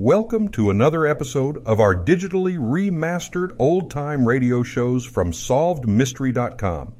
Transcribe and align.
Welcome 0.00 0.50
to 0.50 0.70
another 0.70 1.08
episode 1.08 1.60
of 1.66 1.80
our 1.80 1.92
digitally 1.92 2.56
remastered 2.56 3.56
old 3.58 3.90
time 3.90 4.28
radio 4.28 4.62
shows 4.62 5.04
from 5.04 5.32
SolvedMystery.com. 5.32 6.94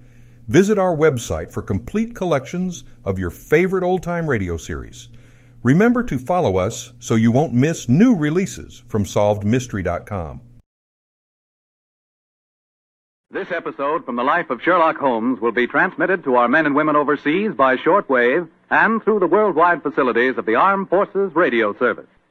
Visit 0.48 0.80
our 0.80 0.96
website 0.96 1.52
for 1.52 1.62
complete 1.62 2.16
collections 2.16 2.82
of 3.04 3.16
your 3.16 3.30
favorite 3.30 3.84
old 3.84 4.02
time 4.02 4.28
radio 4.28 4.56
series. 4.56 5.10
Remember 5.62 6.02
to 6.02 6.18
follow 6.18 6.56
us 6.56 6.92
so 6.98 7.14
you 7.14 7.30
won't 7.30 7.54
miss 7.54 7.88
new 7.88 8.16
releases 8.16 8.82
from 8.88 9.04
SolvedMystery.com. 9.04 10.40
This 13.30 13.52
episode 13.52 14.06
from 14.06 14.16
the 14.16 14.24
life 14.24 14.50
of 14.50 14.60
Sherlock 14.60 14.96
Holmes 14.96 15.38
will 15.40 15.52
be 15.52 15.68
transmitted 15.68 16.24
to 16.24 16.34
our 16.34 16.48
men 16.48 16.66
and 16.66 16.74
women 16.74 16.96
overseas 16.96 17.52
by 17.54 17.76
shortwave 17.76 18.48
and 18.70 19.00
through 19.04 19.20
the 19.20 19.28
worldwide 19.28 19.84
facilities 19.84 20.36
of 20.36 20.46
the 20.46 20.56
Armed 20.56 20.88
Forces 20.88 21.32
Radio 21.36 21.78
Service. 21.78 22.08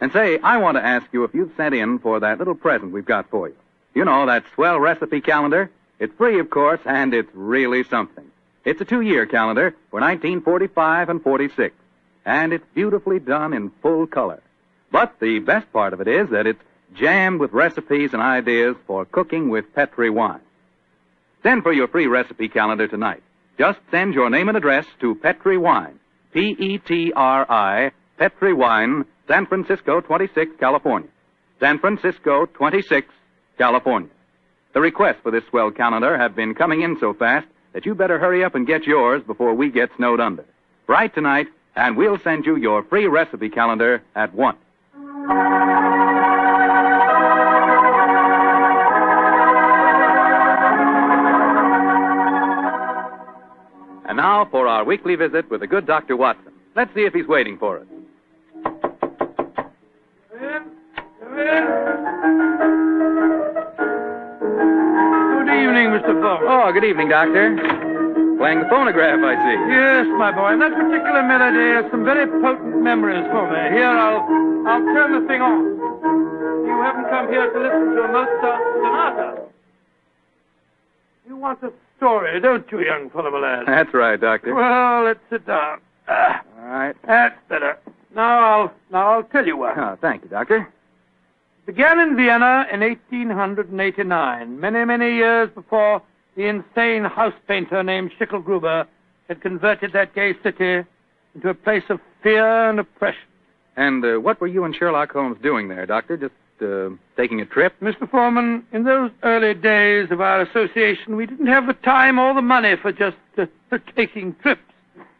And 0.00 0.12
say, 0.12 0.38
I 0.38 0.58
want 0.58 0.76
to 0.76 0.84
ask 0.84 1.06
you 1.12 1.24
if 1.24 1.34
you've 1.34 1.52
sent 1.56 1.74
in 1.74 1.98
for 1.98 2.20
that 2.20 2.38
little 2.38 2.54
present 2.54 2.92
we've 2.92 3.04
got 3.04 3.30
for 3.30 3.48
you. 3.48 3.56
You 3.94 4.04
know, 4.04 4.26
that 4.26 4.44
swell 4.54 4.78
recipe 4.78 5.20
calendar. 5.20 5.70
It's 5.98 6.14
free, 6.16 6.40
of 6.40 6.50
course, 6.50 6.80
and 6.84 7.14
it's 7.14 7.30
really 7.32 7.84
something. 7.84 8.24
It's 8.64 8.80
a 8.80 8.84
two-year 8.84 9.26
calendar 9.26 9.70
for 9.90 10.00
1945 10.00 11.08
and 11.08 11.22
46. 11.22 11.74
And 12.26 12.52
it's 12.52 12.64
beautifully 12.74 13.18
done 13.18 13.52
in 13.52 13.70
full 13.82 14.06
color. 14.06 14.42
But 14.90 15.14
the 15.20 15.38
best 15.38 15.72
part 15.72 15.92
of 15.92 16.00
it 16.00 16.08
is 16.08 16.30
that 16.30 16.46
it's 16.46 16.62
jammed 16.94 17.40
with 17.40 17.52
recipes 17.52 18.12
and 18.12 18.22
ideas 18.22 18.76
for 18.86 19.04
cooking 19.04 19.48
with 19.48 19.74
Petri 19.74 20.10
wine. 20.10 20.40
Send 21.42 21.62
for 21.62 21.72
your 21.72 21.88
free 21.88 22.06
recipe 22.06 22.48
calendar 22.48 22.88
tonight. 22.88 23.22
Just 23.58 23.78
send 23.90 24.14
your 24.14 24.30
name 24.30 24.48
and 24.48 24.56
address 24.56 24.86
to 25.00 25.14
Petri 25.14 25.58
Wine. 25.58 26.00
P-E-T-R-I, 26.32 27.92
Petri 28.18 28.52
Wine, 28.52 29.04
San 29.28 29.46
Francisco 29.46 30.00
26, 30.00 30.52
California. 30.58 31.08
San 31.60 31.78
Francisco 31.78 32.46
26, 32.46 33.08
California. 33.58 34.10
The 34.72 34.80
requests 34.80 35.20
for 35.22 35.30
this 35.30 35.44
swell 35.50 35.70
calendar 35.70 36.16
have 36.18 36.34
been 36.34 36.54
coming 36.54 36.82
in 36.82 36.98
so 37.00 37.14
fast 37.14 37.46
that 37.72 37.86
you 37.86 37.94
better 37.94 38.18
hurry 38.18 38.44
up 38.44 38.54
and 38.54 38.66
get 38.66 38.84
yours 38.84 39.22
before 39.26 39.54
we 39.54 39.70
get 39.70 39.90
snowed 39.96 40.20
under. 40.20 40.44
Write 40.86 41.14
tonight, 41.14 41.48
and 41.76 41.96
we'll 41.96 42.18
send 42.18 42.44
you 42.46 42.56
your 42.56 42.82
free 42.84 43.06
recipe 43.06 43.48
calendar 43.48 44.02
at 44.14 44.34
once. 44.34 44.58
And 54.06 54.18
now 54.18 54.46
for 54.50 54.68
our 54.68 54.84
weekly 54.84 55.16
visit 55.16 55.50
with 55.50 55.60
the 55.60 55.66
good 55.66 55.86
Dr. 55.86 56.16
Watson. 56.16 56.52
Let's 56.76 56.94
see 56.94 57.02
if 57.02 57.14
he's 57.14 57.26
waiting 57.26 57.58
for 57.58 57.78
us. 57.78 57.86
Good 66.74 66.84
evening, 66.84 67.08
Doctor. 67.08 67.54
Playing 68.36 68.58
the 68.58 68.68
phonograph, 68.68 69.20
I 69.22 69.34
see. 69.46 69.56
Yes, 69.70 70.06
my 70.18 70.32
boy. 70.34 70.52
And 70.52 70.60
that 70.60 70.74
particular 70.74 71.22
melody 71.22 71.70
has 71.78 71.86
some 71.92 72.04
very 72.04 72.26
potent 72.42 72.82
memories 72.82 73.24
for 73.30 73.46
me. 73.46 73.70
Here, 73.78 73.86
I'll, 73.86 74.26
I'll 74.66 74.82
turn 74.82 75.14
the 75.14 75.22
thing 75.28 75.40
on. 75.40 75.62
You 76.66 76.74
haven't 76.82 77.08
come 77.10 77.28
here 77.30 77.46
to 77.46 77.58
listen 77.62 77.94
to 77.94 78.02
a 78.02 78.08
Mozart 78.10 78.60
sonata. 78.82 79.42
You 81.28 81.36
want 81.36 81.62
a 81.62 81.72
story, 81.96 82.40
don't 82.40 82.66
you, 82.72 82.80
young 82.84 83.08
fellow, 83.10 83.30
my 83.30 83.38
lad? 83.38 83.66
That's 83.68 83.94
right, 83.94 84.20
Doctor. 84.20 84.52
Well, 84.52 85.04
let's 85.04 85.20
sit 85.30 85.46
down. 85.46 85.80
Ah, 86.08 86.42
All 86.58 86.66
right. 86.66 86.96
that's 87.06 87.38
better. 87.48 87.78
Now 88.16 88.62
I'll, 88.62 88.72
now 88.90 89.12
I'll 89.12 89.22
tell 89.22 89.46
you 89.46 89.56
what. 89.56 89.78
Oh, 89.78 89.96
thank 90.00 90.24
you, 90.24 90.28
Doctor. 90.28 90.68
It 91.60 91.66
began 91.66 92.00
in 92.00 92.16
Vienna 92.16 92.66
in 92.72 92.80
1889, 92.80 94.60
many, 94.60 94.84
many 94.84 95.14
years 95.14 95.48
before 95.54 96.02
the 96.36 96.46
insane 96.46 97.04
house 97.04 97.34
painter 97.46 97.82
named 97.82 98.10
Schickelgruber 98.18 98.86
had 99.28 99.40
converted 99.40 99.92
that 99.92 100.14
gay 100.14 100.34
city 100.42 100.86
into 101.34 101.48
a 101.48 101.54
place 101.54 101.84
of 101.88 102.00
fear 102.22 102.70
and 102.70 102.80
oppression. 102.80 103.22
And 103.76 104.04
uh, 104.04 104.16
what 104.18 104.40
were 104.40 104.46
you 104.46 104.64
and 104.64 104.74
Sherlock 104.74 105.12
Holmes 105.12 105.38
doing 105.42 105.68
there, 105.68 105.86
Doctor? 105.86 106.16
Just 106.16 106.34
uh, 106.62 106.90
taking 107.16 107.40
a 107.40 107.46
trip? 107.46 107.74
Mr. 107.80 108.08
Forman, 108.08 108.64
in 108.72 108.84
those 108.84 109.10
early 109.22 109.54
days 109.54 110.10
of 110.10 110.20
our 110.20 110.42
association, 110.42 111.16
we 111.16 111.26
didn't 111.26 111.46
have 111.46 111.66
the 111.66 111.74
time 111.74 112.18
or 112.18 112.34
the 112.34 112.42
money 112.42 112.74
for 112.80 112.92
just 112.92 113.16
uh, 113.38 113.46
taking 113.96 114.34
trips. 114.42 114.62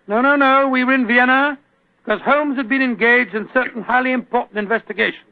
No, 0.07 0.21
no, 0.21 0.37
no. 0.37 0.69
We 0.69 0.85
were 0.85 0.95
in 0.95 1.07
Vienna 1.07 1.59
because 2.05 2.21
Holmes 2.21 2.57
had 2.57 2.69
been 2.69 2.83
engaged 2.83 3.35
in 3.35 3.49
certain 3.53 3.83
highly 3.83 4.13
important 4.13 4.59
investigations. 4.59 5.25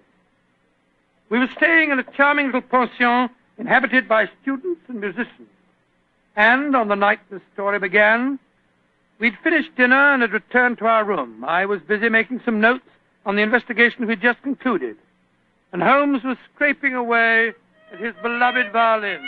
We 1.31 1.39
were 1.39 1.49
staying 1.57 1.91
in 1.91 1.99
a 1.99 2.05
charming 2.17 2.47
little 2.47 2.63
pension 2.63 3.31
inhabited 3.59 4.09
by 4.09 4.29
students 4.43 4.81
and 4.89 5.01
musicians. 5.01 5.49
And 6.37 6.75
on 6.75 6.89
the 6.89 6.95
night 6.95 7.21
the 7.31 7.41
story 7.53 7.79
began, 7.79 8.39
we'd 9.19 9.37
finished 9.43 9.75
dinner 9.77 10.13
and 10.15 10.23
had 10.23 10.33
returned 10.33 10.79
to 10.79 10.87
our 10.87 11.05
room. 11.05 11.45
I 11.45 11.67
was 11.67 11.81
busy 11.83 12.09
making 12.09 12.41
some 12.45 12.61
notes 12.61 12.85
on 13.27 13.37
the 13.37 13.43
investigation 13.43 14.07
we'd 14.07 14.23
just 14.23 14.43
concluded. 14.43 14.97
And 15.73 15.83
Holmes 15.83 16.23
was 16.25 16.37
scraping 16.55 16.95
away 16.95 17.53
at 17.93 18.01
his 18.01 18.15
beloved 18.23 18.73
violin. 18.73 19.21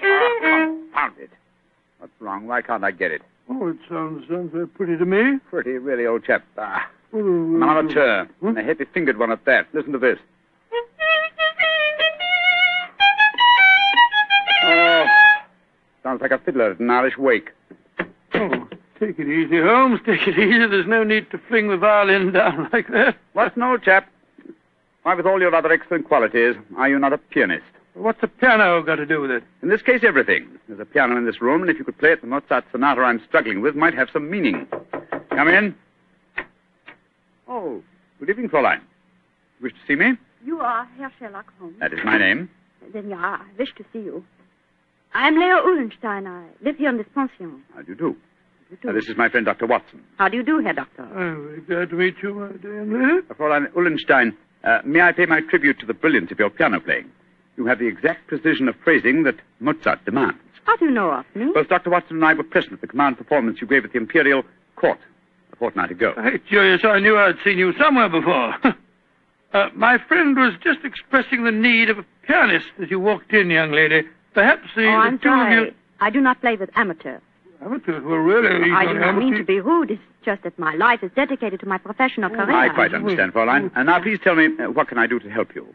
Confound 0.00 1.18
it. 1.18 1.30
What's 1.98 2.12
wrong? 2.20 2.46
Why 2.46 2.62
can't 2.62 2.84
I 2.84 2.90
get 2.90 3.10
it? 3.10 3.22
Oh, 3.48 3.68
it 3.68 3.76
sounds, 3.88 4.24
sounds 4.28 4.52
very 4.52 4.68
pretty 4.68 4.96
to 4.96 5.04
me. 5.04 5.38
Pretty, 5.50 5.72
really, 5.72 6.06
old 6.06 6.24
chap. 6.24 6.44
Ah, 6.56 6.88
Oh, 7.12 7.18
an 7.18 7.62
amateur. 7.62 8.26
Hmm? 8.40 8.56
A 8.56 8.62
heavy-fingered 8.62 9.18
one 9.18 9.32
at 9.32 9.44
that. 9.44 9.66
Listen 9.72 9.92
to 9.92 9.98
this. 9.98 10.18
Oh, 14.62 15.04
sounds 16.02 16.20
like 16.20 16.30
a 16.30 16.38
fiddler 16.38 16.72
at 16.72 16.80
an 16.80 16.90
Irish 16.90 17.16
wake. 17.18 17.50
Oh, 18.34 18.68
take 19.00 19.18
it 19.18 19.26
easy, 19.28 19.58
Holmes. 19.60 20.00
Take 20.06 20.26
it 20.28 20.38
easy. 20.38 20.66
There's 20.66 20.86
no 20.86 21.02
need 21.02 21.30
to 21.30 21.38
fling 21.48 21.68
the 21.68 21.76
violin 21.76 22.32
down 22.32 22.68
like 22.72 22.88
that. 22.88 23.16
What's 23.32 23.56
an 23.56 23.62
old 23.62 23.82
chap? 23.82 24.08
Why, 25.02 25.14
with 25.14 25.26
all 25.26 25.40
your 25.40 25.54
other 25.54 25.72
excellent 25.72 26.06
qualities, 26.06 26.56
are 26.76 26.88
you 26.88 26.98
not 26.98 27.12
a 27.12 27.18
pianist? 27.18 27.64
What's 27.94 28.22
a 28.22 28.28
piano 28.28 28.82
got 28.82 28.96
to 28.96 29.06
do 29.06 29.20
with 29.20 29.30
it? 29.30 29.42
In 29.62 29.68
this 29.68 29.82
case, 29.82 30.02
everything. 30.04 30.46
There's 30.68 30.78
a 30.78 30.84
piano 30.84 31.16
in 31.16 31.24
this 31.26 31.40
room, 31.40 31.62
and 31.62 31.70
if 31.70 31.78
you 31.78 31.84
could 31.84 31.98
play 31.98 32.12
it, 32.12 32.20
the 32.20 32.26
Mozart 32.26 32.64
sonata 32.70 33.00
I'm 33.00 33.20
struggling 33.26 33.62
with 33.62 33.74
might 33.74 33.94
have 33.94 34.08
some 34.12 34.30
meaning. 34.30 34.66
Come 35.30 35.48
in. 35.48 35.74
Oh, 37.52 37.82
good 38.20 38.30
evening, 38.30 38.48
Fräulein. 38.48 38.78
You 39.58 39.64
wish 39.64 39.72
to 39.72 39.78
see 39.88 39.96
me? 39.96 40.12
You 40.44 40.60
are 40.60 40.84
Herr 40.96 41.12
Sherlock 41.18 41.52
Holmes. 41.58 41.74
That 41.80 41.92
is 41.92 41.98
my 42.04 42.16
name. 42.16 42.48
Then 42.92 43.10
yeah, 43.10 43.16
I 43.16 43.44
wish 43.58 43.74
to 43.76 43.84
see 43.92 43.98
you. 43.98 44.24
I'm 45.14 45.34
Leo 45.34 45.56
Ullenstein. 45.66 46.28
I 46.28 46.44
live 46.64 46.76
here 46.76 46.90
in 46.90 46.96
this 46.96 47.08
pension. 47.12 47.64
How 47.74 47.82
do 47.82 47.88
you 47.90 47.96
do? 47.96 48.16
You 48.70 48.76
do. 48.80 48.90
Uh, 48.90 48.92
this 48.92 49.08
is 49.08 49.16
my 49.16 49.28
friend, 49.28 49.44
Dr. 49.46 49.66
Watson. 49.66 50.00
How 50.16 50.28
do 50.28 50.36
you 50.36 50.44
do, 50.44 50.60
Herr 50.60 50.74
Doctor? 50.74 51.02
I'm 51.02 51.64
glad 51.66 51.90
to 51.90 51.96
meet 51.96 52.14
you, 52.22 52.34
my 52.34 52.52
dear 52.62 52.84
young 52.84 52.92
lady. 52.92 53.26
Uh, 53.28 53.34
Fräulein 53.34 53.66
Ullenstein, 53.72 54.36
uh, 54.62 54.78
may 54.84 55.00
I 55.00 55.10
pay 55.10 55.26
my 55.26 55.40
tribute 55.40 55.80
to 55.80 55.86
the 55.86 55.94
brilliance 55.94 56.30
of 56.30 56.38
your 56.38 56.50
piano 56.50 56.78
playing? 56.78 57.10
You 57.56 57.66
have 57.66 57.80
the 57.80 57.88
exact 57.88 58.28
precision 58.28 58.68
of 58.68 58.76
phrasing 58.84 59.24
that 59.24 59.34
Mozart 59.58 60.04
demands. 60.04 60.38
How 60.64 60.76
do 60.76 60.84
you 60.84 60.92
know 60.92 61.10
of 61.10 61.24
me? 61.34 61.50
Both 61.52 61.68
Dr. 61.68 61.90
Watson 61.90 62.16
and 62.18 62.24
I 62.24 62.32
were 62.34 62.44
present 62.44 62.74
at 62.74 62.80
the 62.80 62.86
command 62.86 63.18
performance 63.18 63.60
you 63.60 63.66
gave 63.66 63.84
at 63.84 63.90
the 63.92 63.98
Imperial 63.98 64.44
Court 64.76 64.98
a 65.00 65.09
fortnight 65.60 65.92
ago. 65.92 66.12
Hey, 66.16 66.40
Julius, 66.50 66.80
I 66.84 66.98
knew 66.98 67.16
I'd 67.16 67.36
seen 67.44 67.58
you 67.58 67.72
somewhere 67.78 68.08
before. 68.08 68.54
uh, 69.54 69.68
my 69.76 69.98
friend 70.08 70.36
was 70.36 70.54
just 70.64 70.80
expressing 70.84 71.44
the 71.44 71.52
need 71.52 71.90
of 71.90 71.98
a 71.98 72.04
pianist 72.26 72.66
as 72.82 72.90
you 72.90 72.98
walked 72.98 73.32
in, 73.32 73.50
young 73.50 73.70
lady. 73.70 74.02
Perhaps 74.34 74.68
the, 74.74 74.82
oh, 74.82 74.86
the 74.86 74.96
I'm 74.96 75.18
two 75.18 75.28
of 75.28 75.38
sorry. 75.38 75.66
you... 75.66 75.74
I 76.00 76.10
do 76.10 76.20
not 76.20 76.40
play 76.40 76.56
with 76.56 76.70
amateurs. 76.74 77.20
Amateurs 77.62 78.02
were 78.02 78.22
really... 78.22 78.72
I 78.72 78.90
do 78.90 78.98
not 78.98 79.16
mean 79.16 79.34
to 79.34 79.44
be 79.44 79.60
rude. 79.60 79.90
It's 79.90 80.02
just 80.24 80.42
that 80.44 80.58
my 80.58 80.74
life 80.74 81.02
is 81.02 81.10
dedicated 81.14 81.60
to 81.60 81.66
my 81.66 81.76
professional 81.76 82.30
career. 82.30 82.50
I 82.50 82.70
quite 82.70 82.94
understand, 82.94 83.34
Fräulein. 83.34 83.70
And 83.76 83.86
now, 83.86 84.02
please 84.02 84.18
tell 84.24 84.34
me, 84.34 84.48
uh, 84.58 84.70
what 84.70 84.88
can 84.88 84.96
I 84.96 85.06
do 85.06 85.20
to 85.20 85.30
help 85.30 85.54
you? 85.54 85.66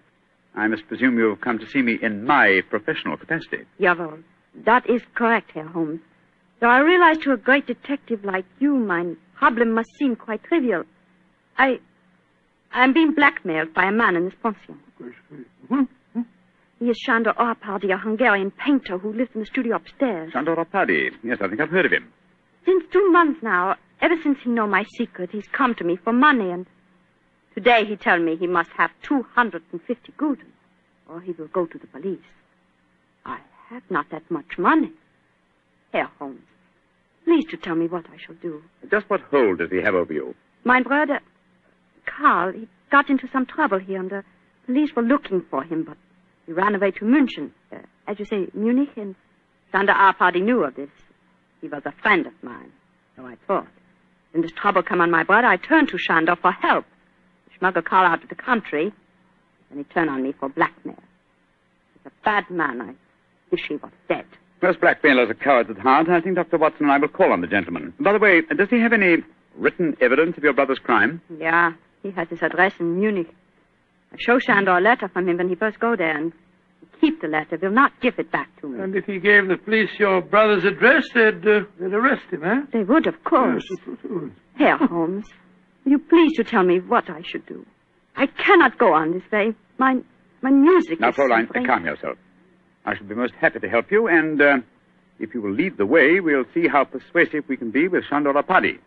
I 0.56 0.68
must 0.68 0.88
presume 0.88 1.18
you 1.20 1.30
have 1.30 1.42
come 1.42 1.60
to 1.60 1.70
see 1.70 1.84
me 1.84 2.00
in 2.02 2.26
my 2.26 2.62
professional 2.70 3.18
capacity. 3.18 3.66
Jawohl. 3.80 4.24
That 4.66 4.90
is 4.90 5.02
correct, 5.14 5.52
Herr 5.52 5.68
Holmes. 5.68 6.00
Though 6.60 6.70
I 6.70 6.80
realize 6.80 7.18
to 7.20 7.34
a 7.34 7.38
great 7.38 7.68
detective 7.68 8.24
like 8.24 8.46
you, 8.60 8.76
my 8.76 9.16
problem 9.36 9.74
must 9.74 9.90
seem 9.98 10.16
quite 10.16 10.44
trivial. 10.44 10.84
I. 11.58 11.80
I'm 12.72 12.94
being 12.94 13.14
blackmailed 13.14 13.74
by 13.74 13.86
a 13.86 13.92
man 13.92 14.16
in 14.18 14.26
this 14.26 14.34
pension. 14.44 14.80
Hmm? 15.70 15.84
He 16.80 16.90
is 16.90 16.98
Shandor 16.98 17.34
Arpadi, 17.38 17.94
a 17.94 17.98
Hungarian 17.98 18.52
painter 18.52 18.98
who 18.98 19.14
lives 19.14 19.32
in 19.34 19.40
the 19.42 19.46
studio 19.46 19.78
upstairs. 19.78 20.34
Sandor 20.34 20.58
Arpadi. 20.58 21.12
Yes, 21.24 21.38
I 21.42 21.48
think 21.48 21.62
I've 21.62 21.70
heard 21.70 21.86
of 21.86 21.94
him. 21.94 22.12
Since 22.66 22.84
two 22.92 23.10
months 23.12 23.42
now, 23.42 23.78
ever 24.02 24.16
since 24.22 24.40
he 24.44 24.50
know 24.50 24.68
my 24.68 24.84
secret, 24.98 25.30
he's 25.32 25.48
come 25.54 25.74
to 25.76 25.86
me 25.86 25.96
for 25.96 26.12
money, 26.12 26.52
and 26.52 26.66
today 27.54 27.86
he 27.86 27.96
tell 27.96 28.20
me 28.20 28.36
he 28.36 28.48
must 28.48 28.72
have 28.78 28.92
250 29.04 30.14
gulden, 30.18 30.52
or 31.08 31.22
he 31.22 31.32
will 31.32 31.48
go 31.48 31.66
to 31.66 31.78
the 31.78 31.88
police. 31.88 32.20
I 33.26 33.40
have 33.70 33.84
not 33.90 34.10
that 34.12 34.30
much 34.30 34.58
money. 34.58 34.92
Herr 35.94 36.12
Holmes, 36.20 36.42
please 37.26 37.46
to 37.50 37.58
tell 37.58 37.76
me 37.76 37.88
what 37.88 38.06
I 38.14 38.18
shall 38.24 38.36
do. 38.36 38.64
Just 38.90 39.10
what 39.10 39.22
hold 39.32 39.58
does 39.58 39.72
he 39.72 39.82
have 39.82 39.96
over 39.96 40.14
you? 40.14 40.36
My 40.64 40.82
brother, 40.82 41.20
Karl, 42.06 42.54
he 42.54 42.68
got 42.92 43.10
into 43.10 43.28
some 43.34 43.46
trouble 43.46 43.80
here, 43.80 44.00
and 44.00 44.10
the 44.10 44.24
police 44.66 44.96
were 44.96 45.04
looking 45.04 45.44
for 45.50 45.64
him, 45.64 45.84
but 45.84 45.98
he 46.46 46.54
ran 46.54 46.76
away 46.76 46.92
to 46.92 47.06
München, 47.06 47.52
uh, 47.74 47.78
as 48.08 48.20
you 48.20 48.26
say, 48.26 48.48
Munich, 48.54 48.92
and 48.96 49.16
Sandor 49.72 49.94
Arpadi 49.94 50.42
knew 50.42 50.64
of 50.64 50.76
this. 50.76 50.90
He 51.62 51.68
was 51.68 51.82
a 51.86 51.94
friend 52.04 52.26
of 52.28 52.34
mine, 52.42 52.72
so 53.16 53.26
I 53.26 53.36
thought. 53.48 53.68
When 54.32 54.42
this 54.42 54.52
trouble 54.52 54.84
come 54.84 55.02
on 55.02 55.10
my 55.10 55.24
brother, 55.24 55.48
I 55.48 55.58
turned 55.58 55.90
to 55.90 55.98
Shandor 55.98 56.36
for 56.36 56.52
help. 56.52 56.86
He 57.50 57.58
smuggled 57.58 57.86
Karl 57.86 58.06
out 58.06 58.24
of 58.24 58.30
the 58.30 58.36
country, 58.36 58.94
and 59.70 59.80
he 59.80 59.84
turned 59.86 60.10
on 60.10 60.22
me 60.22 60.34
for 60.40 60.50
blackmail. 60.50 61.02
He's 61.94 62.06
a 62.06 62.24
bad 62.24 62.50
man. 62.50 62.82
I 62.82 62.96
wish 63.50 63.68
he 63.68 63.78
was 63.78 63.92
dead. 64.08 64.26
Most 64.66 64.82
blackmailers 64.82 65.30
are 65.30 65.36
cowards 65.36 65.70
at 65.70 65.78
heart. 65.78 66.10
I 66.10 66.22
think 66.22 66.36
Dr. 66.38 66.58
Watson 66.58 66.86
and 66.86 66.92
I 66.92 66.98
will 66.98 67.08
call 67.08 67.32
on 67.32 67.42
the 67.42 67.46
gentleman. 67.48 67.94
By 68.00 68.14
the 68.14 68.18
way, 68.20 68.42
does 68.42 68.68
he 68.72 68.80
have 68.80 68.94
any 68.94 69.18
written 69.56 69.96
evidence 70.02 70.36
of 70.38 70.44
your 70.44 70.54
brother's 70.54 70.80
crime? 70.80 71.22
Yeah, 71.40 71.74
he 72.02 72.10
has 72.12 72.28
his 72.30 72.42
address 72.42 72.74
in 72.80 72.98
Munich. 73.00 73.30
I 74.12 74.16
show 74.18 74.40
Shandor 74.40 74.76
a 74.80 74.82
letter 74.82 75.08
from 75.08 75.30
him 75.30 75.38
when 75.38 75.50
he 75.50 75.56
first 75.56 75.80
go 75.80 75.96
there, 75.96 76.18
and 76.18 76.34
keep 77.00 77.22
the 77.22 77.28
letter, 77.28 77.60
will 77.62 77.70
not 77.70 77.92
give 78.02 78.18
it 78.18 78.32
back 78.32 78.50
to 78.62 78.68
me. 78.68 78.82
And 78.82 78.96
if 78.96 79.06
he 79.06 79.20
gave 79.20 79.48
the 79.48 79.58
police 79.58 79.92
your 80.00 80.20
brother's 80.22 80.64
address, 80.66 81.04
they'd, 81.14 81.48
uh, 81.48 81.60
they'd 81.80 81.94
arrest 81.94 82.24
him, 82.32 82.44
eh? 82.44 82.62
They 82.74 82.84
would, 82.84 83.06
of 83.06 83.24
course. 83.24 83.64
Yes, 83.70 83.88
of 83.88 84.10
course. 84.10 84.32
Herr 84.56 84.78
Holmes, 84.78 85.26
will 85.84 85.92
you 85.92 86.00
please 86.00 86.36
to 86.38 86.44
tell 86.44 86.64
me 86.64 86.80
what 86.80 87.08
I 87.08 87.22
should 87.22 87.46
do? 87.46 87.64
I 88.16 88.26
cannot 88.26 88.80
go 88.80 88.94
on 88.96 89.12
this 89.12 89.32
way. 89.32 89.54
My 89.78 89.98
my 90.42 90.50
music 90.50 91.00
Now, 91.00 91.10
is 91.10 91.16
Fräulein, 91.16 91.46
suffering. 91.48 91.66
calm 91.68 91.86
yourself. 91.86 92.18
I 92.86 92.96
shall 92.96 93.08
be 93.08 93.16
most 93.16 93.34
happy 93.34 93.60
to 93.60 93.68
help 93.70 93.92
you, 93.92 94.08
and 94.08 94.40
uh, 94.40 94.58
if 95.20 95.34
you 95.34 95.42
will 95.42 95.52
lead 95.52 95.78
the 95.78 95.86
way, 95.86 96.20
we'll 96.20 96.46
see 96.54 96.68
how 96.68 96.84
persuasive 96.84 97.44
we 97.48 97.58
can 97.58 97.72
be 97.72 97.88
with 97.88 98.04
Shandor 98.06 98.34
Arpadi. 98.34 98.78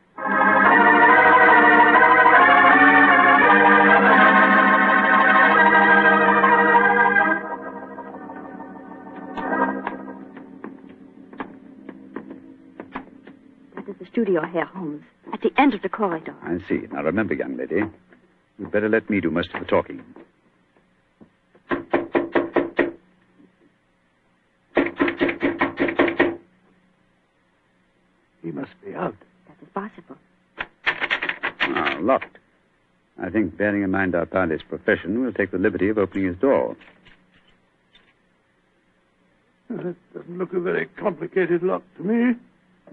That 13.75 13.89
is 13.89 13.97
the 13.99 14.07
studio, 14.07 14.43
Herr 14.47 14.67
Holmes, 14.67 15.03
at 15.33 15.41
the 15.43 15.51
end 15.61 15.75
of 15.75 15.83
the 15.83 15.89
corridor. 15.89 16.35
I 16.43 16.59
see. 16.69 16.83
Now, 16.93 17.03
remember, 17.03 17.35
young 17.35 17.57
lady, 17.57 17.83
you'd 18.59 18.71
better 18.71 18.89
let 18.89 19.11
me 19.11 19.21
do 19.21 19.31
most 19.31 19.49
of 19.55 19.61
the 19.61 19.67
talking. 19.67 20.05
Bearing 33.59 33.83
in 33.83 33.91
mind 33.91 34.15
our 34.15 34.25
pilot's 34.25 34.63
profession, 34.63 35.21
we'll 35.21 35.33
take 35.33 35.51
the 35.51 35.59
liberty 35.59 35.89
of 35.89 35.99
opening 35.99 36.29
his 36.29 36.37
door. 36.37 36.77
That 39.69 39.97
doesn't 40.15 40.39
look 40.39 40.55
a 40.55 40.61
very 40.61 40.87
complicated 40.87 41.63
lock 41.63 41.83
to 41.97 42.03
me. 42.03 42.35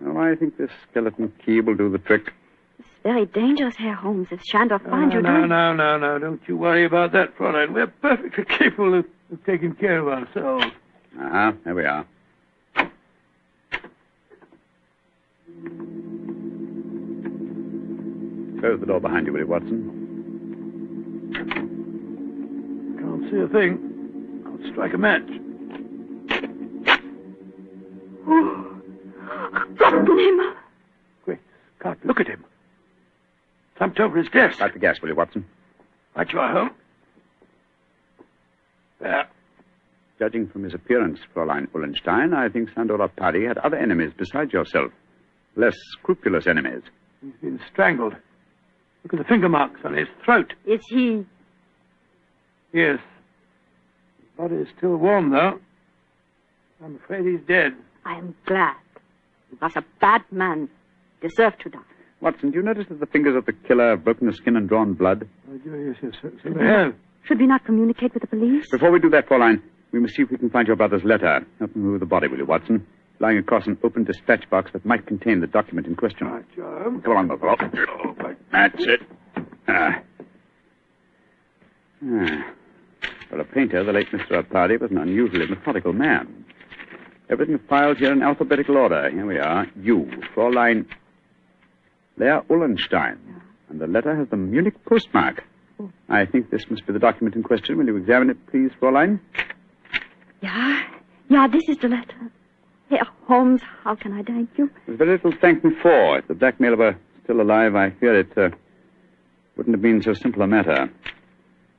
Oh, 0.05 0.17
I 0.17 0.35
think 0.35 0.57
this 0.57 0.71
skeleton 0.89 1.31
key 1.45 1.61
will 1.61 1.75
do 1.75 1.89
the 1.89 1.99
trick. 1.99 2.33
It's 2.79 2.89
very 3.03 3.25
dangerous, 3.27 3.75
Herr 3.77 3.93
Holmes, 3.93 4.27
if 4.31 4.41
Shandor 4.43 4.79
finds 4.79 5.13
no, 5.13 5.19
you 5.19 5.21
no, 5.21 5.37
doing 5.37 5.49
no, 5.49 5.73
no, 5.73 5.97
no. 5.97 6.19
Don't 6.19 6.41
you 6.47 6.57
worry 6.57 6.83
about 6.83 7.13
that, 7.13 7.37
Fräulein. 7.37 7.73
We're 7.73 7.87
perfectly 7.87 8.43
capable 8.49 8.99
of, 8.99 9.05
of 9.31 9.45
taking 9.45 9.73
care 9.75 9.99
of 9.99 10.07
ourselves. 10.07 10.65
Ah, 11.17 11.53
there 11.63 11.75
we 11.75 11.85
are. 11.85 12.05
Close 18.59 18.79
the 18.79 18.85
door 18.87 18.99
behind 18.99 19.27
you, 19.27 19.33
will 19.33 19.39
you, 19.39 19.47
Watson? 19.47 20.04
Can't 23.25 23.31
see 23.31 23.41
a 23.41 23.47
thing. 23.47 24.43
I'll 24.45 24.71
strike 24.71 24.93
a 24.93 24.97
match. 24.97 25.27
Oh, 28.27 28.81
Gott 29.77 29.93
im 29.93 30.05
Himmel. 30.05 30.53
Quick, 31.23 31.39
Scott, 31.79 31.97
look 32.03 32.19
at 32.19 32.27
him. 32.27 32.43
Slumped 33.77 33.99
over 33.99 34.17
his 34.17 34.29
desk. 34.29 34.59
Light 34.59 34.73
the 34.73 34.79
gas, 34.79 35.01
will 35.01 35.09
you, 35.09 35.15
Watson? 35.15 35.45
Right 36.15 36.31
you 36.31 36.39
are, 36.39 36.51
Holmes. 36.51 36.71
There. 38.99 39.27
Judging 40.19 40.47
from 40.47 40.63
his 40.63 40.73
appearance, 40.73 41.19
Fräulein 41.35 41.67
Ullenstein, 41.69 42.33
I 42.33 42.49
think 42.49 42.69
Sandor 42.73 42.97
Arpadi 42.97 43.47
had 43.47 43.57
other 43.57 43.77
enemies 43.77 44.11
besides 44.17 44.53
yourself. 44.53 44.91
Less 45.55 45.75
scrupulous 45.91 46.47
enemies. 46.47 46.83
He's 47.21 47.33
been 47.41 47.59
strangled. 47.71 48.15
Look 49.03 49.13
at 49.13 49.19
the 49.19 49.25
finger 49.25 49.49
marks 49.49 49.81
on 49.83 49.93
his 49.93 50.07
throat. 50.23 50.53
Is 50.65 50.81
he... 50.89 51.25
Yes. 52.71 52.99
His 54.35 54.49
body 54.49 54.55
is 54.55 54.67
still 54.77 54.97
warm, 54.97 55.31
though. 55.31 55.59
I'm 56.83 56.95
afraid 56.97 57.25
he's 57.25 57.45
dead. 57.47 57.73
I 58.05 58.15
am 58.17 58.35
glad. 58.45 58.75
He 59.49 59.57
was 59.61 59.71
a 59.77 59.83
bad 60.01 60.23
man. 60.31 60.67
Deserved 61.21 61.61
to 61.61 61.69
die. 61.69 61.79
Watson, 62.21 62.51
do 62.51 62.57
you 62.57 62.63
notice 62.63 62.85
that 62.89 62.99
the 62.99 63.05
fingers 63.05 63.35
of 63.35 63.45
the 63.45 63.53
killer 63.53 63.91
have 63.91 64.03
broken 64.03 64.27
the 64.27 64.33
skin 64.33 64.55
and 64.57 64.67
drawn 64.67 64.93
blood? 64.93 65.27
Oh, 65.49 65.53
yes, 65.65 65.95
yes, 66.03 66.13
yes. 66.23 66.33
So 66.43 66.49
they 66.49 66.65
have. 66.65 66.93
Should 67.23 67.39
we 67.39 67.47
not 67.47 67.63
communicate 67.65 68.13
with 68.13 68.21
the 68.21 68.27
police? 68.27 68.65
Before 68.69 68.91
we 68.91 68.99
do 68.99 69.09
that, 69.11 69.27
Fräulein, 69.27 69.61
we 69.91 69.99
must 69.99 70.15
see 70.15 70.23
if 70.23 70.29
we 70.31 70.37
can 70.37 70.49
find 70.49 70.67
your 70.67 70.75
brother's 70.75 71.03
letter. 71.03 71.45
Help 71.59 71.75
me 71.75 71.81
move 71.81 71.99
the 72.01 72.05
body, 72.05 72.27
will 72.27 72.37
you, 72.37 72.45
Watson? 72.45 72.85
Lying 73.19 73.37
across 73.37 73.65
an 73.67 73.77
open 73.83 74.03
dispatch 74.03 74.47
box 74.49 74.71
that 74.73 74.85
might 74.85 75.07
contain 75.07 75.39
the 75.39 75.47
document 75.47 75.87
in 75.87 75.95
question. 75.95 76.27
Right, 76.27 76.45
Joe. 76.55 76.99
Come 77.03 77.11
along, 77.11 77.27
Buffalo. 77.29 77.55
Oh, 77.61 78.15
That's 78.51 78.85
it. 78.85 78.99
Ah. 79.67 80.01
Ah. 82.03 82.53
For 83.29 83.39
a 83.39 83.45
painter, 83.45 83.83
the 83.83 83.91
late 83.93 84.11
Mr. 84.11 84.43
Arpadi 84.43 84.79
was 84.79 84.91
an 84.91 84.97
unusually 84.97 85.47
methodical 85.47 85.93
man. 85.93 86.45
Everything 87.29 87.59
filed 87.67 87.97
here 87.97 88.11
in 88.11 88.21
alphabetical 88.21 88.77
order. 88.77 89.09
Here 89.09 89.25
we 89.25 89.39
are. 89.39 89.67
You, 89.81 90.09
Fräulein 90.35 90.85
Lea 92.17 92.41
Ullenstein. 92.49 93.17
And 93.69 93.81
the 93.81 93.87
letter 93.87 94.15
has 94.15 94.27
the 94.29 94.37
Munich 94.37 94.75
postmark. 94.85 95.43
I 96.07 96.25
think 96.25 96.51
this 96.51 96.69
must 96.69 96.85
be 96.85 96.93
the 96.93 96.99
document 96.99 97.35
in 97.35 97.43
question. 97.43 97.77
Will 97.77 97.87
you 97.87 97.97
examine 97.97 98.29
it, 98.29 98.37
please, 98.47 98.71
Fräulein? 98.79 99.19
Yeah, 100.41 100.83
yeah, 101.29 101.47
this 101.47 101.63
is 101.67 101.77
the 101.77 101.87
letter. 101.87 102.31
Herr 102.89 103.07
Holmes, 103.27 103.61
how 103.83 103.95
can 103.95 104.13
I 104.13 104.21
thank 104.21 104.49
you? 104.57 104.69
There's 104.85 104.99
very 104.99 105.11
little 105.13 105.31
to 105.31 105.37
thank 105.39 105.63
me 105.63 105.71
for. 105.81 106.19
If 106.19 106.27
the 106.27 106.35
blackmailer 106.35 106.77
were 106.77 106.95
still 107.23 107.41
alive, 107.41 107.75
I 107.75 107.89
fear 107.89 108.19
it 108.19 108.37
uh, 108.37 108.49
wouldn't 109.57 109.73
have 109.73 109.81
been 109.81 110.03
so 110.03 110.13
simple 110.13 110.43
a 110.43 110.47
matter. 110.47 110.91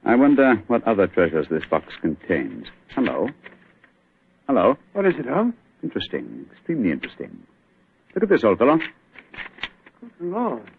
I 0.06 0.14
wonder 0.14 0.54
what 0.68 0.86
other 0.86 1.08
treasures 1.08 1.48
this 1.50 1.64
box 1.68 1.92
contains. 2.00 2.66
Hello. 2.94 3.28
Hello. 4.46 4.78
What 4.92 5.04
is 5.04 5.14
it, 5.18 5.26
Holmes? 5.26 5.54
Interesting. 5.82 6.46
Extremely 6.52 6.92
interesting. 6.92 7.36
Look 8.14 8.22
at 8.22 8.28
this, 8.28 8.44
old 8.44 8.58
fellow. 8.58 8.78
Good 10.00 10.10
Lord. 10.20 10.70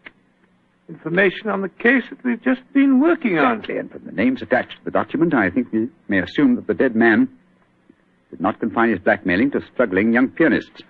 Information 0.88 1.50
on 1.50 1.62
the 1.62 1.68
case 1.68 2.04
that 2.10 2.24
we've 2.24 2.42
just 2.42 2.62
been 2.74 3.02
working 3.02 3.38
on. 3.38 3.56
Exactly. 3.58 3.78
And 3.78 3.92
from 3.92 4.06
the 4.06 4.14
names 4.14 4.42
attached 4.42 4.78
to 4.80 4.86
the 4.86 4.92
document, 4.92 5.34
I 5.34 5.50
think 5.50 5.74
we 5.74 5.90
may 6.08 6.20
assume 6.20 6.56
that 6.56 6.68
the 6.68 6.74
dead 6.74 6.96
man 6.96 7.28
did 8.30 8.40
not 8.40 8.62
confine 8.62 8.92
his 8.92 9.00
blackmailing 9.00 9.52
to 9.52 9.62
struggling 9.74 10.14
young 10.14 10.30
pianists. 10.30 10.82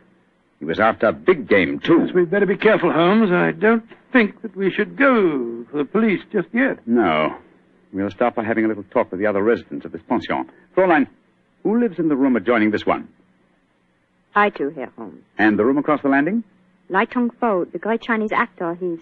He 0.60 0.66
was 0.66 0.80
after 0.80 1.08
a 1.08 1.14
big 1.14 1.50
game, 1.50 1.80
too. 1.80 2.04
Yes, 2.06 2.14
we'd 2.14 2.30
better 2.30 2.46
be 2.46 2.58
careful, 2.58 2.92
Holmes. 2.92 3.32
I 3.32 3.52
don't 3.52 3.84
think 4.14 4.44
that 4.44 4.56
we 4.56 4.72
should 4.72 4.96
go 4.96 5.66
for 5.72 5.78
the 5.80 5.86
police 5.86 6.22
just 6.32 6.48
yet. 6.54 6.88
No. 6.88 7.36
We'll 7.94 8.10
start 8.12 8.36
by 8.36 8.44
having 8.44 8.66
a 8.66 8.68
little 8.68 8.84
talk 8.84 9.12
with 9.12 9.20
the 9.20 9.28
other 9.28 9.42
residents 9.42 9.86
of 9.86 9.92
this 9.92 10.02
pension. 10.08 10.50
Fräulein, 10.76 11.08
who 11.64 11.80
lives 11.80 12.00
in 12.00 12.10
the 12.10 12.16
room 12.16 12.36
adjoining 12.36 12.72
this 12.72 12.86
one? 12.86 13.08
I 14.36 14.50
too, 14.50 14.70
Herr 14.70 14.92
Holmes. 14.98 15.24
And 15.38 15.58
the 15.58 15.66
room 15.66 15.78
across 15.78 16.02
the 16.02 16.10
landing? 16.10 16.44
Lai 16.90 17.06
Tung 17.06 17.30
Fo, 17.40 17.66
the 17.66 17.80
great 17.80 18.02
Chinese 18.02 18.32
actor, 18.32 18.76
he's 18.76 19.00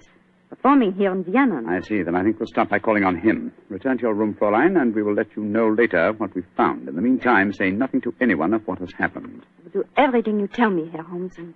performing 0.49 0.93
here 0.93 1.11
in 1.11 1.23
Vienna. 1.23 1.61
I 1.67 1.81
see. 1.81 2.01
Then 2.03 2.15
I 2.15 2.23
think 2.23 2.39
we'll 2.39 2.47
start 2.47 2.69
by 2.69 2.79
calling 2.79 3.03
on 3.03 3.17
him. 3.17 3.51
Return 3.69 3.97
to 3.97 4.03
your 4.03 4.13
room, 4.13 4.35
Fräulein, 4.39 4.79
and 4.79 4.95
we 4.95 5.03
will 5.03 5.13
let 5.13 5.35
you 5.35 5.43
know 5.43 5.69
later 5.69 6.13
what 6.13 6.33
we've 6.35 6.45
found. 6.55 6.87
In 6.87 6.95
the 6.95 7.01
meantime, 7.01 7.51
say 7.53 7.69
nothing 7.71 8.01
to 8.01 8.13
anyone 8.21 8.53
of 8.53 8.65
what 8.67 8.79
has 8.79 8.91
happened. 8.97 9.43
I 9.59 9.63
will 9.63 9.83
do 9.83 9.89
everything 9.97 10.39
you 10.39 10.47
tell 10.47 10.69
me, 10.69 10.89
Herr 10.91 11.03
Holmes, 11.03 11.33
and 11.37 11.53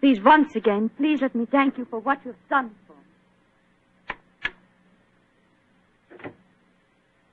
Please, 0.00 0.18
once 0.22 0.56
again, 0.56 0.90
please 0.96 1.20
let 1.20 1.34
me 1.34 1.44
thank 1.44 1.76
you 1.76 1.84
for 1.84 2.00
what 2.00 2.24
you've 2.24 2.34
done 2.48 2.70
for 2.86 2.94
me. 2.94 2.98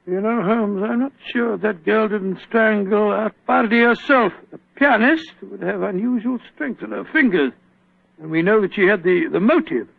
You 0.08 0.22
know, 0.22 0.42
Holmes, 0.42 0.82
I'm 0.84 1.00
not 1.00 1.12
sure 1.34 1.58
that 1.58 1.84
girl 1.84 2.08
didn't 2.08 2.40
strangle 2.48 3.10
Arpadi 3.10 3.86
herself. 3.86 4.32
The 4.52 4.60
pianist 4.76 5.34
would 5.42 5.62
have 5.62 5.82
unusual 5.82 6.40
strength 6.54 6.82
in 6.82 6.92
her 6.92 7.04
fingers. 7.12 7.52
And 8.22 8.32
we 8.32 8.42
know 8.42 8.62
that 8.62 8.74
she 8.74 8.88
had 8.88 9.04
the, 9.04 9.28
the 9.30 9.42
motive. 9.42 9.90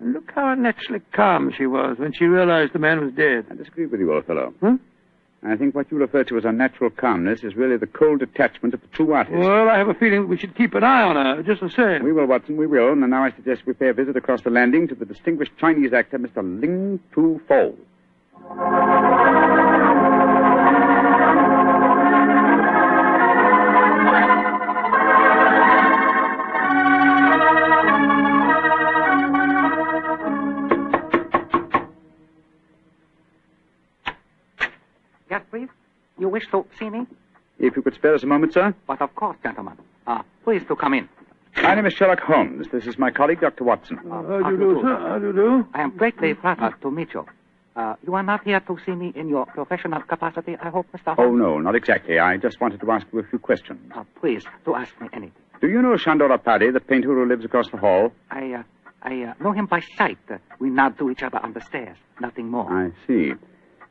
And 0.00 0.12
look 0.12 0.30
how 0.34 0.52
unnaturally 0.52 1.00
calm 1.12 1.50
she 1.56 1.64
was 1.64 1.96
when 1.98 2.12
she 2.12 2.26
realized 2.26 2.74
the 2.74 2.78
man 2.78 3.00
was 3.00 3.14
dead. 3.14 3.46
I 3.50 3.54
disagree 3.54 3.86
with 3.86 4.00
you, 4.00 4.12
old 4.12 4.26
fellow. 4.26 4.52
Huh? 4.60 4.76
I 5.42 5.56
think 5.56 5.74
what 5.74 5.90
you 5.90 5.96
refer 5.96 6.22
to 6.24 6.36
as 6.36 6.44
unnatural 6.44 6.90
calmness 6.90 7.42
is 7.42 7.56
really 7.56 7.78
the 7.78 7.86
cold 7.86 8.20
detachment 8.20 8.74
of 8.74 8.82
the 8.82 8.86
true 8.88 9.14
artist. 9.14 9.34
Well, 9.38 9.70
I 9.70 9.78
have 9.78 9.88
a 9.88 9.94
feeling 9.94 10.22
that 10.22 10.26
we 10.26 10.36
should 10.36 10.54
keep 10.54 10.74
an 10.74 10.84
eye 10.84 11.02
on 11.02 11.16
her, 11.16 11.42
just 11.42 11.62
the 11.62 11.70
same. 11.70 12.04
We 12.04 12.12
will, 12.12 12.26
Watson, 12.26 12.58
we 12.58 12.66
will. 12.66 12.92
And 12.92 13.00
now 13.08 13.24
I 13.24 13.30
suggest 13.30 13.64
we 13.64 13.72
pay 13.72 13.88
a 13.88 13.94
visit 13.94 14.14
across 14.18 14.42
the 14.42 14.50
landing 14.50 14.88
to 14.88 14.94
the 14.94 15.06
distinguished 15.06 15.52
Chinese 15.58 15.94
actor, 15.94 16.18
Mr. 16.18 16.36
Lai 16.36 16.98
Tung 17.14 17.40
Fo. 17.48 17.74
Yes, 18.42 18.52
please. 35.50 35.68
You 36.18 36.28
wish 36.28 36.44
to 36.50 36.66
see 36.78 36.90
me? 36.90 37.06
If 37.58 37.76
you 37.76 37.82
could 37.82 37.94
spare 37.94 38.14
us 38.14 38.22
a 38.22 38.26
moment, 38.26 38.54
sir. 38.54 38.74
But 38.86 39.02
of 39.02 39.14
course, 39.14 39.36
gentlemen. 39.42 39.74
Uh, 40.06 40.22
please 40.44 40.62
to 40.68 40.76
come 40.76 40.94
in. 40.94 41.08
My 41.62 41.74
name 41.74 41.84
is 41.84 41.92
Sherlock 41.92 42.20
Holmes. 42.20 42.68
This 42.72 42.86
is 42.86 42.96
my 42.98 43.10
colleague, 43.10 43.40
Dr. 43.40 43.64
Watson. 43.64 43.98
Uh, 43.98 44.02
how 44.42 44.50
do 44.50 44.52
you 44.52 44.74
do, 44.74 44.80
sir? 44.82 44.96
How 44.96 45.18
do 45.18 45.26
you 45.26 45.32
do? 45.34 45.66
I 45.74 45.82
am 45.82 45.90
greatly 45.96 46.32
flattered 46.32 46.80
to 46.80 46.90
meet 46.90 47.12
you. 47.12 47.26
You 48.06 48.14
are 48.14 48.22
not 48.22 48.44
here 48.44 48.60
to 48.60 48.78
see 48.84 48.92
me 48.92 49.12
in 49.14 49.28
your 49.28 49.46
professional 49.46 50.00
capacity, 50.02 50.56
I 50.62 50.70
hope, 50.70 50.86
Mr. 50.92 51.14
Oh, 51.18 51.34
no, 51.34 51.58
not 51.58 51.74
exactly. 51.74 52.18
I 52.18 52.36
just 52.38 52.60
wanted 52.60 52.80
to 52.80 52.90
ask 52.90 53.06
you 53.12 53.18
a 53.18 53.24
few 53.24 53.38
questions. 53.38 53.92
Uh, 53.94 54.04
please, 54.18 54.44
to 54.64 54.74
ask 54.74 54.98
me 55.00 55.08
anything. 55.12 55.32
Do 55.60 55.68
you 55.68 55.82
know 55.82 55.96
Shandor 55.96 56.28
Arpadi, 56.30 56.72
the 56.72 56.80
painter 56.80 57.08
who 57.08 57.26
lives 57.26 57.44
across 57.44 57.68
the 57.70 57.76
hall? 57.76 58.12
I, 58.30 58.52
uh, 58.54 58.62
I 59.02 59.22
uh, 59.24 59.34
know 59.40 59.52
him 59.52 59.66
by 59.66 59.80
sight. 59.98 60.18
Uh, 60.30 60.38
we 60.58 60.70
nod 60.70 60.96
to 60.98 61.10
each 61.10 61.22
other 61.22 61.38
on 61.42 61.52
the 61.52 61.60
stairs. 61.60 61.98
Nothing 62.20 62.48
more. 62.48 62.70
I 62.72 62.90
see. 63.06 63.32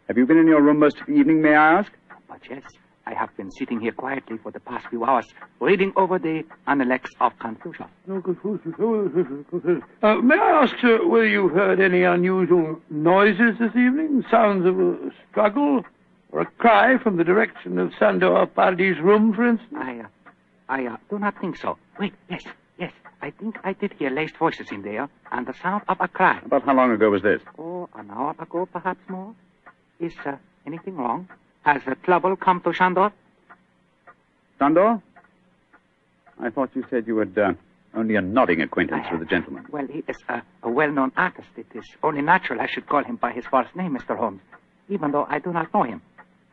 Have 0.07 0.17
you 0.17 0.25
been 0.25 0.37
in 0.37 0.47
your 0.47 0.61
room 0.61 0.79
most 0.79 0.99
of 0.99 1.05
the 1.05 1.13
evening, 1.13 1.41
may 1.43 1.53
I 1.53 1.79
ask? 1.79 1.91
But 2.27 2.39
yes, 2.49 2.63
I 3.09 3.15
have 3.15 3.35
been 3.35 3.49
sitting 3.51 3.79
here 3.79 3.91
quietly 3.91 4.37
for 4.37 4.51
the 4.51 4.59
past 4.59 4.85
few 4.89 5.03
hours, 5.03 5.25
reading 5.59 5.93
over 5.95 6.19
the 6.19 6.45
Analects 6.67 7.09
of 7.19 7.31
Confucius. 7.39 7.87
No 8.05 8.21
Confucius. 8.21 8.75
Oh, 8.77 9.09
Confucius. 9.09 9.83
Uh, 10.03 10.15
may 10.17 10.35
I 10.35 10.61
ask, 10.61 10.75
sir, 10.79 11.03
whether 11.07 11.27
you've 11.27 11.51
heard 11.51 11.79
any 11.79 12.03
unusual 12.03 12.79
noises 12.91 13.57
this 13.57 13.71
evening? 13.71 14.23
Sounds 14.29 14.63
of 14.67 14.79
a 14.79 15.11
struggle? 15.31 15.83
Or 16.31 16.41
a 16.41 16.45
cry 16.45 16.99
from 16.99 17.17
the 17.17 17.23
direction 17.23 17.79
of 17.79 17.93
Sandor 17.97 18.29
Arpadi's 18.29 19.01
room, 19.01 19.33
for 19.33 19.47
instance? 19.47 19.73
I, 19.75 20.01
uh, 20.01 20.07
I 20.69 20.85
uh, 20.85 20.97
do 21.09 21.17
not 21.17 21.41
think 21.41 21.57
so. 21.57 21.79
Wait, 21.99 22.13
yes, 22.29 22.43
yes. 22.77 22.91
I 23.23 23.31
think 23.31 23.57
I 23.63 23.73
did 23.73 23.93
hear 23.93 24.11
laced 24.11 24.37
voices 24.37 24.67
in 24.71 24.83
there, 24.83 25.09
and 25.31 25.47
the 25.47 25.55
sound 25.63 25.81
of 25.89 25.97
a 25.99 26.07
cry. 26.07 26.39
About 26.45 26.63
how 26.63 26.75
long 26.75 26.91
ago 26.91 27.09
was 27.09 27.23
this? 27.23 27.41
Oh, 27.57 27.89
an 27.95 28.11
hour 28.11 28.35
ago, 28.37 28.67
perhaps 28.71 29.01
more. 29.09 29.33
Is 29.99 30.13
uh, 30.27 30.35
anything 30.67 30.95
wrong? 30.95 31.27
Has 31.63 31.81
the 31.85 31.95
trouble 31.95 32.35
come 32.35 32.61
to 32.61 32.73
Shandor? 32.73 33.11
Sandor? 34.57 35.01
I 36.41 36.49
thought 36.49 36.69
you 36.73 36.83
said 36.89 37.05
you 37.07 37.17
had 37.17 37.37
uh, 37.37 37.51
only 37.95 38.15
a 38.15 38.21
nodding 38.21 38.61
acquaintance 38.61 39.05
I 39.09 39.11
with 39.11 39.21
the 39.21 39.25
gentleman. 39.27 39.65
Well, 39.69 39.87
he 39.87 40.03
is 40.07 40.17
uh, 40.29 40.39
a 40.63 40.69
well-known 40.69 41.11
artist. 41.17 41.49
It 41.57 41.67
is 41.75 41.85
only 42.01 42.21
natural 42.21 42.61
I 42.61 42.67
should 42.67 42.87
call 42.87 43.03
him 43.03 43.17
by 43.17 43.31
his 43.33 43.45
first 43.51 43.75
name, 43.75 43.97
Mr. 43.97 44.17
Holmes, 44.17 44.41
even 44.87 45.11
though 45.11 45.25
I 45.29 45.39
do 45.39 45.51
not 45.51 45.73
know 45.73 45.83
him. 45.83 46.01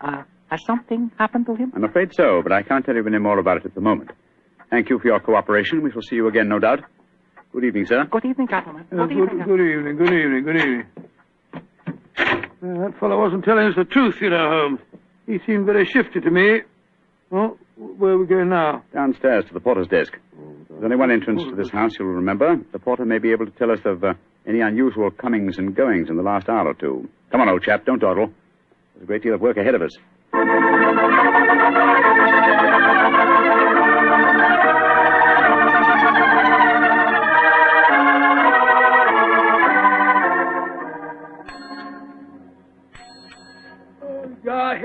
Uh, 0.01 0.23
has 0.51 0.65
something 0.67 1.11
happened 1.19 1.47
to 1.47 1.55
him? 1.55 1.73
I'm 1.75 1.85
afraid 1.85 2.13
so, 2.15 2.41
but 2.43 2.53
I 2.53 2.63
can't 2.63 2.85
tell 2.85 2.95
you 2.95 3.07
any 3.07 3.19
more 3.19 3.39
about 3.39 3.59
it 3.59 3.65
at 3.67 3.75
the 3.75 3.81
moment. 3.81 4.11
Thank 4.71 4.91
you 4.91 4.99
for 4.99 5.07
your 5.09 5.21
cooperation. 5.21 5.83
We 5.83 5.91
shall 5.93 6.03
see 6.03 6.17
you 6.17 6.29
again, 6.29 6.49
no 6.49 6.59
doubt. 6.59 6.81
Good 7.53 7.65
evening, 7.65 7.87
sir. 7.87 8.05
Good 8.11 8.25
evening, 8.25 8.49
gentlemen. 8.49 8.87
Uh, 8.93 9.07
Good 9.07 9.17
good, 9.17 9.45
good 9.47 9.61
evening, 9.61 9.97
good 9.97 10.13
evening, 10.13 10.45
good 10.45 10.57
evening. 10.57 10.87
Uh, 12.63 12.81
that 12.81 12.99
fellow 12.99 13.21
wasn't 13.21 13.45
telling 13.45 13.67
us 13.67 13.75
the 13.77 13.85
truth, 13.85 14.21
you 14.21 14.31
know, 14.31 14.49
Holmes. 14.49 14.81
He 15.27 15.39
seemed 15.47 15.67
very 15.67 15.85
shifty 15.85 16.21
to 16.21 16.31
me. 16.31 16.63
Well, 17.31 17.59
where 17.77 18.13
are 18.13 18.19
we 18.19 18.27
going 18.27 18.49
now? 18.49 18.83
Downstairs 18.95 19.45
to 19.47 19.55
the 19.55 19.61
porter's 19.61 19.89
desk. 19.89 20.17
There's 20.71 20.85
only 20.85 20.97
one 20.97 21.11
entrance 21.11 21.43
to 21.43 21.55
this 21.55 21.71
house, 21.71 21.93
you'll 21.99 22.09
remember. 22.09 22.59
The 22.73 22.79
porter 22.79 23.05
may 23.05 23.19
be 23.19 23.33
able 23.33 23.47
to 23.47 23.53
tell 23.53 23.71
us 23.71 23.81
of 23.85 24.05
uh, 24.05 24.15
any 24.47 24.61
unusual 24.61 25.11
comings 25.11 25.59
and 25.59 25.75
goings 25.75 26.09
in 26.09 26.17
the 26.17 26.23
last 26.23 26.49
hour 26.49 26.69
or 26.69 26.75
two. 26.75 27.09
Come 27.31 27.41
on, 27.41 27.49
old 27.49 27.63
chap, 27.63 27.85
don't 27.85 27.99
dawdle. 27.99 28.33
There's 28.95 29.03
a 29.03 29.07
great 29.07 29.23
deal 29.23 29.35
of 29.35 29.41
work 29.41 29.57
ahead 29.57 29.75
of 29.75 29.83
us. 29.83 29.93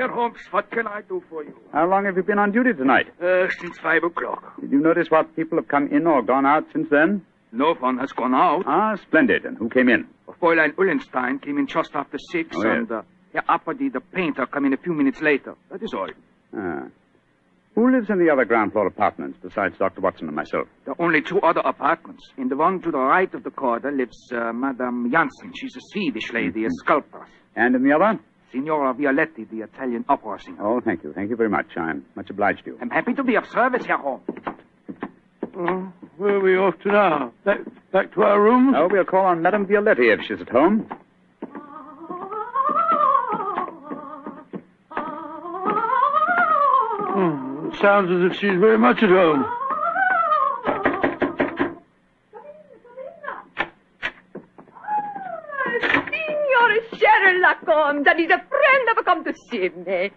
Herr 0.02 0.10
Holmes, 0.10 0.40
what 0.50 0.72
can 0.72 0.88
I 0.88 1.02
do 1.08 1.22
for 1.30 1.44
you? 1.44 1.54
How 1.72 1.88
long 1.88 2.06
have 2.06 2.18
you 2.18 2.24
been 2.24 2.40
on 2.40 2.52
duty 2.52 2.74
tonight? 2.74 3.06
Uh, 3.22 3.48
since 3.60 3.78
five 3.78 4.04
o'clock. 4.04 4.60
Did 4.60 4.72
you 4.72 4.80
notice 4.80 5.12
what 5.12 5.36
people 5.36 5.60
have 5.60 5.68
come 5.68 5.90
in 5.90 6.08
or 6.08 6.24
gone 6.24 6.44
out 6.44 6.64
since 6.74 6.88
then? 6.90 7.24
No 7.52 7.76
one 7.76 8.00
has 8.00 8.12
gone 8.12 8.34
out. 8.34 8.64
Ah, 8.66 8.96
splendid. 8.96 9.46
And 9.46 9.60
who 9.60 9.70
came 9.70 9.90
in? 9.90 10.08
Fräulein 10.42 10.74
Ullenstein 10.74 11.40
came 11.40 11.60
in 11.60 11.68
just 11.68 11.92
after 11.94 12.18
six, 12.32 12.50
Oh, 12.58 12.64
yes. 12.64 12.78
and 12.78 12.92
uh, 12.92 13.02
Herr 13.32 13.44
Arpadi, 13.48 13.94
the 13.94 14.00
painter, 14.00 14.48
come 14.48 14.66
in 14.66 14.74
a 14.74 14.78
few 14.78 14.94
minutes 14.94 15.22
later. 15.22 15.54
That 15.70 15.84
is 15.84 15.94
all. 15.94 16.10
Ah. 16.58 16.86
Who 17.76 17.92
lives 17.92 18.10
in 18.10 18.18
the 18.18 18.32
other 18.34 18.46
ground 18.46 18.72
floor 18.72 18.88
apartments 18.88 19.38
besides 19.44 19.78
Dr. 19.78 20.02
Watson 20.02 20.26
and 20.28 20.36
myself? 20.36 20.68
There 20.86 20.96
are 20.98 21.02
only 21.06 21.22
two 21.22 21.40
other 21.42 21.62
apartments. 21.62 22.28
In 22.40 22.50
the 22.50 22.58
one 22.58 22.82
to 22.82 22.90
the 22.90 22.98
right 22.98 23.32
of 23.36 23.44
the 23.44 23.52
corridor 23.52 23.92
lives 23.92 24.18
uh, 24.34 24.52
Madame 24.52 25.12
Janssen. 25.12 25.54
She's 25.56 25.76
a 25.76 25.82
Swedish 25.94 26.34
lady, 26.34 26.66
a 26.66 26.70
sculptor. 26.84 27.28
And 27.56 27.76
in 27.76 27.84
the 27.84 27.94
other? 27.94 28.20
Signora 28.52 28.94
Violetti, 28.94 29.50
the 29.50 29.62
Italian 29.62 30.04
opera 30.10 30.40
singer. 30.42 30.66
Oh, 30.66 30.82
thank 30.82 31.04
you. 31.04 31.14
Thank 31.14 31.30
you 31.30 31.36
very 31.36 31.50
much. 31.50 31.68
I'm 31.78 32.06
much 32.16 32.30
obliged 32.30 32.64
to 32.66 32.72
you. 32.72 32.78
I'm 32.82 32.90
happy 32.90 33.14
to 33.14 33.24
be 33.24 33.36
of 33.36 33.46
service, 33.48 33.86
Herr 33.86 33.98
Holmes. 33.98 34.24
Uh, 35.58 35.90
where 36.18 36.36
are 36.36 36.40
we 36.40 36.58
off 36.58 36.78
to 36.80 36.90
now? 36.92 37.34
Back, 37.46 37.60
back 37.92 38.14
to 38.14 38.24
our 38.24 38.42
rooms? 38.42 38.74
Oh, 38.78 38.88
we'll 38.90 39.04
call 39.06 39.26
on 39.26 39.42
Madame 39.42 39.66
Violetti 39.66 40.14
if 40.14 40.26
she's 40.26 40.42
at 40.42 40.50
home. 40.50 40.88
It 47.74 47.80
sounds 47.80 48.12
as 48.12 48.32
if 48.32 48.38
she's 48.40 48.60
very 48.60 48.78
much 48.78 49.02
at 49.02 49.10
home. 49.10 49.46
Holmes, 57.92 58.06
that 58.06 58.18
is 58.20 58.32
a 58.32 58.38
friend 58.40 58.88
have 58.96 59.04
come 59.06 59.24
to 59.26 59.34
see 59.50 59.68
me. 59.70 60.12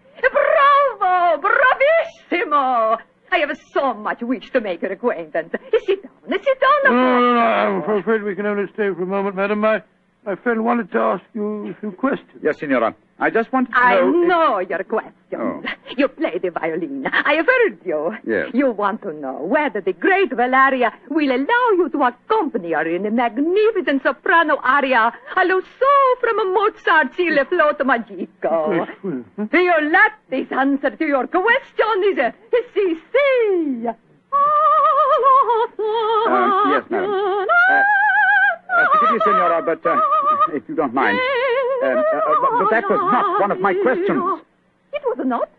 Bravo, 1.00 1.42
bravissimo. 1.42 2.98
I 3.32 3.38
have 3.38 3.50
so 3.72 3.92
much 3.94 4.22
wish 4.22 4.48
to 4.52 4.60
make 4.60 4.80
your 4.82 4.92
acquaintance. 4.92 5.52
Sit 5.84 6.02
down, 6.02 6.40
sit 6.40 6.56
No, 6.84 6.90
down. 6.90 6.90
no, 6.92 7.34
no, 7.34 7.82
mm, 7.82 7.88
I'm 7.88 7.98
afraid 7.98 8.22
we 8.22 8.36
can 8.36 8.46
only 8.46 8.66
stay 8.74 8.88
for 8.94 9.02
a 9.02 9.06
moment, 9.06 9.34
madam. 9.34 9.58
My, 9.60 9.82
my 10.26 10.34
friend 10.36 10.64
wanted 10.64 10.90
to 10.92 10.98
ask 10.98 11.22
you 11.34 11.68
a 11.68 11.74
few 11.80 11.92
questions. 11.92 12.30
Yes, 12.42 12.58
Signora. 12.58 12.94
I 13.18 13.30
just 13.30 13.52
wanted 13.52 13.72
to 13.72 13.78
I 13.78 13.94
know. 14.00 14.08
if- 14.22 14.28
know 14.28 14.58
your 14.58 14.84
questions. 14.84 15.14
Oh. 15.36 15.62
You 15.96 16.08
play 16.08 16.38
the 16.38 16.50
violin. 16.50 17.06
I 17.06 17.34
have 17.34 17.46
heard 17.46 17.78
you. 17.84 18.16
Yes. 18.24 18.50
You 18.52 18.70
want 18.72 19.02
to 19.02 19.12
know 19.12 19.38
whether 19.42 19.80
the 19.80 19.92
great 19.92 20.32
Valeria 20.32 20.92
will 21.10 21.30
allow 21.30 21.70
you 21.78 21.88
to 21.90 22.02
accompany 22.04 22.72
her 22.72 22.86
in 22.88 23.06
a 23.06 23.10
magnificent 23.10 24.02
soprano 24.02 24.56
aria 24.62 25.12
allo 25.36 25.60
so 25.60 25.86
from 26.20 26.52
Mozart's 26.54 27.18
Il 27.18 27.36
Flauto 27.46 27.84
Magico. 27.84 28.86
Hmm? 29.02 29.22
Violetti's 29.36 30.50
answer 30.52 30.90
to 30.96 31.04
your 31.04 31.26
question 31.28 32.02
is 32.12 32.18
uh, 32.18 32.32
si, 32.74 32.98
si. 33.12 33.86
Uh, 33.86 33.92
yes, 36.70 36.84
madam. 36.90 37.10
Uh, 37.10 37.44
uh, 38.76 38.86
forgive 38.92 39.14
me, 39.14 39.20
Signora, 39.24 39.62
but 39.62 39.86
uh, 39.86 40.00
if 40.52 40.62
you 40.68 40.74
don't 40.74 40.94
mind. 40.94 41.18
Um, 41.82 41.98
uh, 41.98 42.00
uh, 42.00 42.58
but, 42.58 42.70
that 42.70 42.84
was 42.88 43.00
not 43.12 43.40
one 43.40 43.50
of 43.50 43.60
my 43.60 43.74
questions. 43.74 44.42
It 44.92 45.02
was 45.04 45.18
not. 45.24 45.50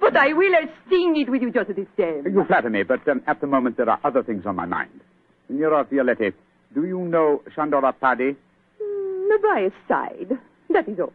But 0.00 0.16
I 0.16 0.32
will 0.32 0.54
sing 0.88 1.16
it 1.16 1.28
with 1.28 1.42
you 1.42 1.50
just 1.50 1.68
the 1.68 1.86
same. 1.96 2.32
You 2.32 2.44
flatter 2.44 2.70
me, 2.70 2.82
but 2.82 3.06
um, 3.08 3.22
at 3.26 3.40
the 3.40 3.46
moment 3.46 3.76
there 3.76 3.88
are 3.88 4.00
other 4.04 4.22
things 4.22 4.46
on 4.46 4.56
my 4.56 4.66
mind. 4.66 5.00
Signora 5.46 5.84
Violetti, 5.84 6.32
do 6.74 6.84
you 6.84 7.00
know 7.00 7.42
Shandor 7.54 7.82
Arpadi? 7.82 8.36
Mm, 8.80 9.42
by 9.42 9.62
his 9.62 9.72
side. 9.88 10.38
That 10.70 10.88
is 10.88 11.00
all. 11.00 11.12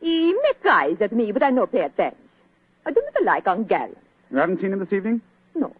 He 0.00 0.32
makes 0.32 0.64
eyes 0.66 0.96
at 1.00 1.12
me, 1.12 1.32
but 1.32 1.42
I 1.42 1.50
no 1.50 1.66
pay 1.66 1.80
attention. 1.80 2.18
I 2.86 2.90
do 2.90 3.02
not 3.14 3.24
like 3.24 3.44
Hungarians. 3.44 3.96
You 4.30 4.38
haven't 4.38 4.60
seen 4.60 4.72
him 4.72 4.78
this 4.78 4.92
evening? 4.92 5.20
No. 5.54 5.74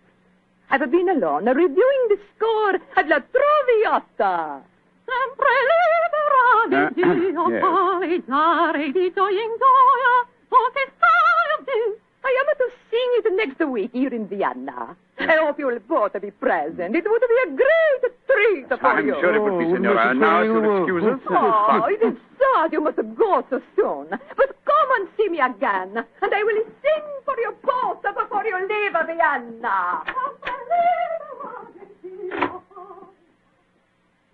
I've 0.71 0.90
been 0.90 1.09
alone 1.09 1.47
reviewing 1.47 2.09
the 2.09 2.19
score 2.37 2.75
at 2.97 3.09
La 3.09 3.21
Traviata. 3.21 4.62
Sempre 5.09 5.53
libera 5.73 6.93
di 6.93 7.00
Uh, 7.00 7.15
Dio, 7.15 7.49
yes. 7.49 7.61
polizare 7.61 8.91
di 8.93 9.12
gioia 9.15 9.45
gioia, 9.57 10.15
poche 10.49 10.93
stai 10.97 11.65
di. 11.65 11.81
I 12.21 12.35
am 12.35 12.49
to 12.59 12.67
sing 12.91 13.11
it 13.25 13.33
next 13.33 13.61
week 13.65 13.91
here 13.93 14.12
in 14.15 14.27
Vienna. 14.29 14.95
I 15.19 15.37
hope 15.38 15.59
you'll 15.59 15.81
both 15.87 16.19
be 16.21 16.31
present. 16.31 16.95
It 16.95 17.07
would 17.09 17.21
be 17.27 17.38
a 17.47 17.50
great 17.55 18.12
treat 18.27 18.67
for 18.69 18.87
I'm 18.87 19.07
you. 19.07 19.15
sure 19.21 19.35
it 19.35 19.41
would 19.41 19.59
be, 19.59 19.65
Oh, 19.65 19.75
Senora. 19.75 20.12
Mrs. 20.12 20.19
Now, 20.19 20.41
if 20.43 20.47
Taylor, 20.49 20.87
you'll 20.87 21.15
excuse 21.15 21.31
us. 21.31 21.31
Oh, 21.31 21.85
it 21.88 22.03
is 22.03 22.15
sad 22.38 22.73
you 22.73 22.81
must 22.83 22.97
go 23.17 23.45
so 23.49 23.62
soon. 23.77 24.09
But 24.11 24.57
come 24.65 24.88
and 24.99 25.09
see 25.17 25.29
me 25.31 25.41
again, 25.41 26.05
and 26.21 26.35
I 26.35 26.43
will 26.43 26.62
sing 26.83 27.05
for 27.25 27.35
you 27.38 27.55
both 27.62 28.03
before 28.03 28.45
you 28.45 28.59
leave 28.69 28.93
Vienna. 29.07 30.03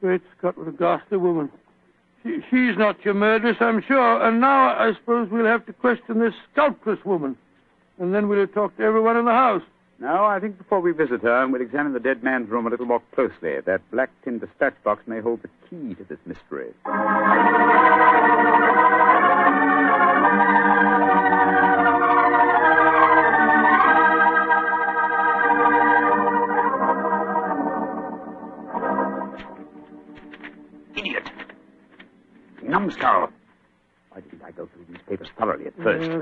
Great 0.05 0.21
Scott, 0.37 0.59
what 0.59 0.69
a 0.69 0.73
ghastly 0.73 1.17
woman. 1.17 1.51
She, 2.23 2.37
she's 2.51 2.77
not 2.77 3.03
your 3.07 3.15
murderess, 3.15 3.57
I'm 3.61 3.81
sure. 3.81 4.23
And 4.23 4.39
now 4.39 4.77
I 4.79 4.93
suppose 4.93 5.31
we'll 5.31 5.47
have 5.47 5.65
to 5.65 5.73
question 5.73 6.21
this 6.21 6.35
sculptress 6.53 7.03
woman. 7.07 7.39
And 7.99 8.15
then 8.15 8.29
we'll 8.29 8.47
talk 8.47 8.77
to 8.77 8.83
everyone 8.83 9.17
in 9.17 9.25
the 9.25 9.31
house. 9.31 9.63
No, 10.01 10.27
I 10.27 10.41
think 10.41 10.59
before 10.59 10.81
we 10.81 10.93
visit 10.93 11.23
her, 11.23 11.49
we'll 11.49 11.63
examine 11.63 11.95
the 11.95 12.01
dead 12.01 12.23
man's 12.23 12.51
room 12.51 12.67
a 12.67 12.69
little 12.69 12.85
more 12.85 13.01
closely. 13.15 13.59
That 13.65 13.81
black 13.91 14.11
tin 14.25 14.41
dispatch 14.41 14.75
box 14.85 15.03
may 15.07 15.21
hold 15.21 15.41
the 15.41 15.49
key 15.71 15.95
to 15.95 16.05
this 16.05 16.19
mystery. 16.27 16.75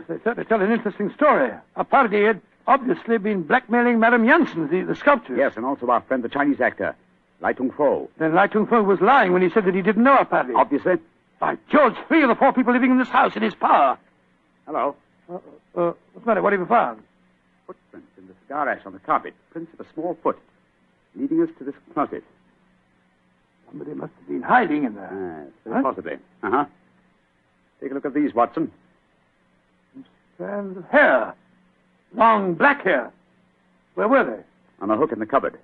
At 0.02 0.08
first? 0.08 0.22
Yes, 0.24 0.24
they 0.24 0.30
certainly 0.30 0.48
tell 0.48 0.62
an 0.62 0.72
interesting 0.72 1.12
story. 1.14 1.50
Arpadi 1.76 2.26
had 2.26 2.40
obviously 2.66 3.18
been 3.18 3.42
blackmailing 3.42 3.98
Madame 3.98 4.26
Janssen, 4.26 4.68
the, 4.68 4.82
the 4.82 4.94
sculptor. 4.94 5.36
Yes, 5.36 5.56
and 5.56 5.64
also 5.64 5.86
our 5.88 6.00
friend, 6.02 6.22
the 6.22 6.28
Chinese 6.28 6.60
actor, 6.60 6.94
Lai 7.40 7.52
Tung 7.52 7.70
Fo. 7.70 8.08
Then 8.18 8.34
Lai 8.34 8.46
Tung 8.46 8.66
Fo 8.66 8.82
was 8.82 9.00
lying 9.00 9.32
when 9.32 9.42
he 9.42 9.50
said 9.50 9.64
that 9.64 9.74
he 9.74 9.82
didn't 9.82 10.04
know 10.04 10.16
Arpadi. 10.16 10.54
Obviously. 10.54 10.94
By 11.38 11.56
George, 11.70 11.94
three 12.06 12.22
of 12.22 12.28
the 12.28 12.36
four 12.36 12.52
people 12.52 12.72
living 12.72 12.92
in 12.92 12.98
this 12.98 13.08
house 13.08 13.34
in 13.34 13.42
his 13.42 13.54
power. 13.54 13.98
Hello. 14.64 14.94
Uh, 15.28 15.34
uh, 15.34 15.38
what's 15.74 15.96
the 16.20 16.26
matter? 16.26 16.40
What 16.42 16.52
have 16.52 16.60
you 16.60 16.66
found? 16.66 17.02
Footprints 17.66 18.08
in 18.16 18.28
the 18.28 18.34
cigar 18.44 18.68
ash 18.68 18.82
on 18.86 18.92
the 18.92 19.00
carpet. 19.00 19.34
Prints 19.50 19.72
of 19.74 19.84
a 19.84 19.92
small 19.92 20.16
foot. 20.22 20.38
Leading 21.16 21.42
us 21.42 21.48
to 21.58 21.64
this 21.64 21.74
closet. 21.94 22.22
Somebody 23.68 23.94
must 23.94 24.12
have 24.20 24.28
been 24.28 24.42
hiding 24.42 24.84
in 24.84 24.94
there. 24.94 25.48
Huh? 25.68 25.82
possibly. 25.82 26.14
Uh-huh. 26.44 26.64
Take 27.80 27.90
a 27.90 27.94
look 27.94 28.04
at 28.04 28.14
these, 28.14 28.32
Watson. 28.32 28.70
Strands 30.42 30.76
of 30.76 30.84
hair. 30.90 31.34
Long 32.14 32.54
black 32.54 32.82
hair. 32.82 33.12
Where 33.94 34.08
were 34.08 34.24
they? 34.24 34.42
On 34.82 34.90
a 34.90 34.96
hook 34.96 35.12
in 35.12 35.20
the 35.20 35.26
cupboard. 35.26 35.56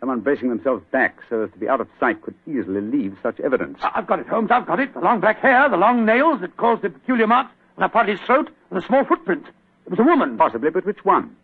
Someone 0.00 0.18
bracing 0.18 0.48
themselves 0.48 0.82
back 0.90 1.18
so 1.30 1.44
as 1.44 1.50
to 1.52 1.58
be 1.58 1.68
out 1.68 1.80
of 1.80 1.86
sight 2.00 2.20
could 2.22 2.34
easily 2.44 2.80
leave 2.80 3.16
such 3.22 3.38
evidence. 3.38 3.78
I- 3.82 3.92
I've 3.94 4.06
got 4.08 4.18
it, 4.18 4.26
Holmes. 4.26 4.50
I've 4.50 4.66
got 4.66 4.80
it. 4.80 4.92
The 4.94 5.00
long 5.00 5.20
black 5.20 5.38
hair, 5.38 5.68
the 5.68 5.76
long 5.76 6.04
nails 6.04 6.40
that 6.40 6.56
caused 6.56 6.82
the 6.82 6.90
peculiar 6.90 7.28
marks 7.28 7.52
on 7.78 7.88
Arpadi's 7.88 8.20
throat, 8.22 8.50
and 8.70 8.82
the 8.82 8.84
small 8.84 9.04
footprint. 9.04 9.46
It 9.86 9.90
was 9.90 10.00
a 10.00 10.02
woman. 10.02 10.36
Possibly, 10.36 10.70
but 10.70 10.84
which 10.84 11.04
one? 11.04 11.36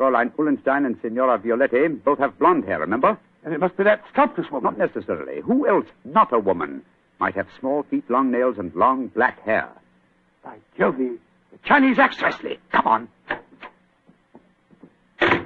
Fräulein 0.00 0.30
Ullenstein 0.38 0.86
and 0.86 0.98
Signora 1.02 1.38
Violetti 1.38 2.02
both 2.02 2.18
have 2.18 2.38
blonde 2.38 2.64
hair, 2.64 2.78
remember? 2.80 3.18
And 3.44 3.52
it 3.52 3.60
must 3.60 3.76
be 3.76 3.84
that 3.84 4.02
sculptress 4.08 4.50
woman. 4.50 4.74
Not 4.74 4.78
necessarily. 4.94 5.42
Who 5.42 5.68
else, 5.68 5.86
not 6.06 6.32
a 6.32 6.38
woman, 6.38 6.82
might 7.20 7.34
have 7.34 7.46
small 7.60 7.82
feet, 7.82 8.08
long 8.10 8.30
nails, 8.30 8.56
and 8.58 8.74
long 8.74 9.08
black 9.08 9.38
hair? 9.42 9.68
By 10.42 10.56
Jove, 10.78 10.96
the 10.96 11.18
Chinese 11.64 11.98
actress. 11.98 12.36
Presley, 12.36 12.58
come 12.70 12.86
on. 12.86 13.08
I 15.20 15.44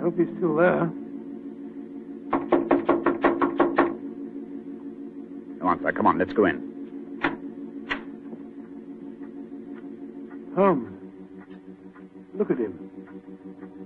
hope 0.00 0.18
he's 0.18 0.28
still 0.36 0.56
there. 0.56 0.90
Come 5.58 5.68
on, 5.68 5.80
sir. 5.82 5.92
Come 5.92 6.06
on. 6.06 6.18
Let's 6.18 6.32
go 6.32 6.44
in. 6.46 6.70
Holmes. 10.56 10.96
Look 12.34 12.50
at 12.50 12.58
him. 12.58 12.90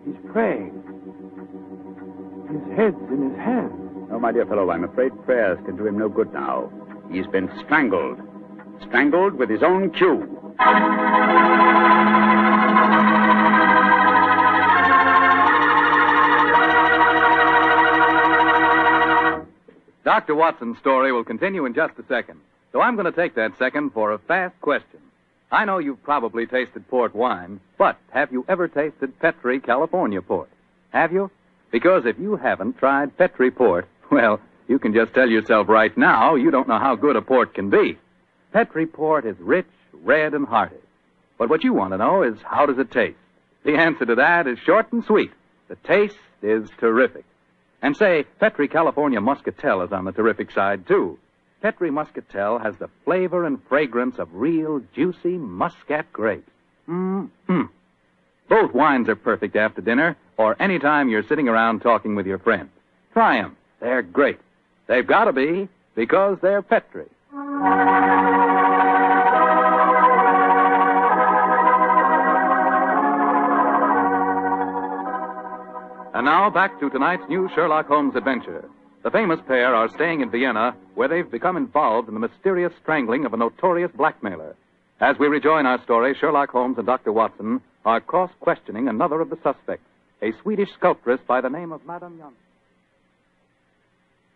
He's 0.05 0.15
praying. 0.31 0.81
His 2.55 2.77
head's 2.77 3.11
in 3.11 3.31
his 3.31 3.39
hand. 3.41 3.73
No, 4.11 4.21
my 4.21 4.31
dear 4.31 4.47
fellow, 4.47 4.71
I'm 4.71 4.85
afraid 4.85 5.11
prayers 5.25 5.59
can 5.67 5.77
do 5.77 5.89
him 5.89 5.99
no 5.99 6.09
good 6.09 6.33
now. 6.33 6.71
He's 7.11 7.27
been 7.27 7.51
strangled. 7.65 8.21
Strangled 8.87 9.35
with 9.35 9.51
his 9.51 9.65
own 9.65 9.91
queue. 9.91 10.23
Dr. 20.05 20.37
Watson's 20.37 20.79
story 20.79 21.11
will 21.11 21.25
continue 21.25 21.65
in 21.65 21.75
just 21.75 21.99
a 21.99 22.05
second. 22.07 22.39
So 22.71 22.81
I'm 22.81 22.95
going 22.95 23.13
to 23.13 23.21
take 23.21 23.35
that 23.35 23.59
second 23.59 23.91
for 23.95 24.13
a 24.13 24.19
fast 24.19 24.55
question. 24.61 25.01
I 25.51 25.65
know 25.65 25.79
you've 25.79 26.05
probably 26.05 26.47
tasted 26.47 26.87
port 26.89 27.17
wine, 27.17 27.59
but 27.79 27.97
have 28.13 28.31
you 28.31 28.45
ever 28.49 28.69
tasted 28.69 29.19
Petri 29.19 29.59
California 29.59 30.23
port? 30.23 30.51
Have 30.91 31.13
you? 31.13 31.33
Because 31.75 32.07
if 32.07 32.21
you 32.21 32.37
haven't 32.37 32.79
tried 32.79 33.19
Petri 33.19 33.51
port, 33.51 33.89
well, 34.13 34.39
you 34.69 34.79
can 34.79 34.95
just 34.95 35.13
tell 35.13 35.29
yourself 35.29 35.69
right 35.69 35.91
now 35.99 36.37
you 36.37 36.53
don't 36.53 36.69
know 36.69 36.79
how 36.79 36.95
good 36.95 37.17
a 37.17 37.21
port 37.21 37.53
can 37.53 37.69
be. 37.69 37.99
Petri 38.53 38.87
port 38.87 39.27
is 39.27 39.35
rich, 39.41 39.67
red, 39.93 40.35
and 40.35 40.47
hearty. 40.47 40.77
But 41.37 41.51
what 41.51 41.65
you 41.65 41.73
want 41.73 41.93
to 41.93 41.99
know 41.99 42.23
is 42.23 42.37
how 42.45 42.67
does 42.67 42.79
it 42.79 42.93
taste? 42.93 43.19
The 43.65 43.75
answer 43.75 44.07
to 44.07 44.15
that 44.15 44.47
is 44.47 44.61
short 44.61 44.93
and 44.93 45.05
sweet. 45.05 45.33
The 45.67 45.75
taste 45.75 46.17
is 46.43 46.71
terrific. 46.79 47.25
And 47.83 47.97
say, 47.97 48.23
Petri 48.39 48.69
California 48.69 49.21
Muscatel 49.21 49.83
is 49.83 49.91
on 49.91 50.05
the 50.05 50.13
terrific 50.13 50.53
side, 50.53 50.87
too. 50.87 51.19
Petri 51.61 51.91
Muscatel 51.91 52.61
has 52.61 52.77
the 52.77 52.91
flavor 53.05 53.45
and 53.45 53.61
fragrance 53.69 54.21
of 54.21 54.33
real 54.33 54.81
juicy 54.95 55.39
muscat 55.39 56.13
grapes. 56.13 56.53
Mm-hmm. 56.89 57.63
Both 58.49 58.75
wines 58.75 59.09
are 59.09 59.17
perfect 59.17 59.57
after 59.57 59.81
dinner 59.81 60.17
or 60.37 60.57
any 60.61 60.79
time 60.79 61.09
you're 61.09 61.27
sitting 61.27 61.49
around 61.49 61.81
talking 61.81 62.15
with 62.15 62.27
your 62.27 62.39
friends. 62.39 62.71
Try 63.13 63.41
them. 63.41 63.57
They're 63.81 64.03
great. 64.03 64.39
They've 64.87 65.07
got 65.07 65.25
to 65.25 65.33
be 65.33 65.69
because 65.95 66.39
they're 66.43 66.63
Petri. 66.63 67.07
And 76.15 76.27
now 76.27 76.49
back 76.51 76.79
to 76.81 76.91
tonight's 76.91 77.29
new 77.29 77.49
Sherlock 77.55 77.87
Holmes 77.87 78.15
adventure. 78.15 78.69
The 79.03 79.11
famous 79.11 79.41
pair 79.47 79.75
are 79.75 79.89
staying 79.89 80.21
in 80.21 80.31
Vienna, 80.31 80.75
where 80.95 81.09
they've 81.09 81.31
become 81.31 81.57
involved 81.57 82.09
in 82.09 82.15
the 82.15 82.21
mysterious 82.21 82.73
strangling 82.81 83.27
of 83.27 83.35
a 83.35 83.37
notorious 83.37 83.91
blackmailer. 83.95 84.55
As 85.01 85.19
we 85.19 85.27
rejoin 85.27 85.67
our 85.67 85.83
story, 85.83 86.15
Sherlock 86.15 86.51
Holmes 86.51 86.79
and 86.79 86.87
Dr. 86.87 87.13
Watson 87.13 87.61
are 87.85 88.01
cross 88.01 88.31
questioning 88.41 88.89
another 88.89 89.21
of 89.21 89.31
the 89.31 89.39
suspects, 89.43 89.87
a 90.23 90.33
Swedish 90.43 90.71
sculptress 90.73 91.21
by 91.27 91.41
the 91.41 91.51
name 91.51 91.73
of 91.73 91.85
Madame 91.87 92.17
Janssen. 92.19 92.37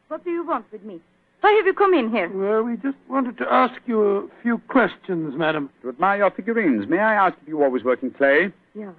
What 0.09 0.25
do 0.25 0.31
you 0.31 0.47
want 0.47 0.71
with 0.73 0.83
me? 0.85 1.01
Why 1.41 1.53
have 1.53 1.67
you 1.67 1.75
come 1.75 1.95
in 1.95 2.11
here? 2.11 2.29
Well, 2.29 2.63
we 2.63 2.77
just 2.77 2.97
wanted 3.09 3.39
to 3.39 3.53
ask 3.53 3.81
you 3.87 4.03
a 4.03 4.29
few 4.43 4.59
questions, 4.69 5.35
madam. 5.37 5.71
To 5.83 5.91
admire 5.91 6.19
your 6.19 6.31
figurines, 6.31 6.89
may 6.89 6.99
I 6.99 7.15
ask 7.27 7.37
if 7.43 7.49
you 7.49 7.63
always 7.63 7.85
work 7.85 8.03
in 8.03 8.11
clay? 8.11 8.51
Yeah. 8.75 8.91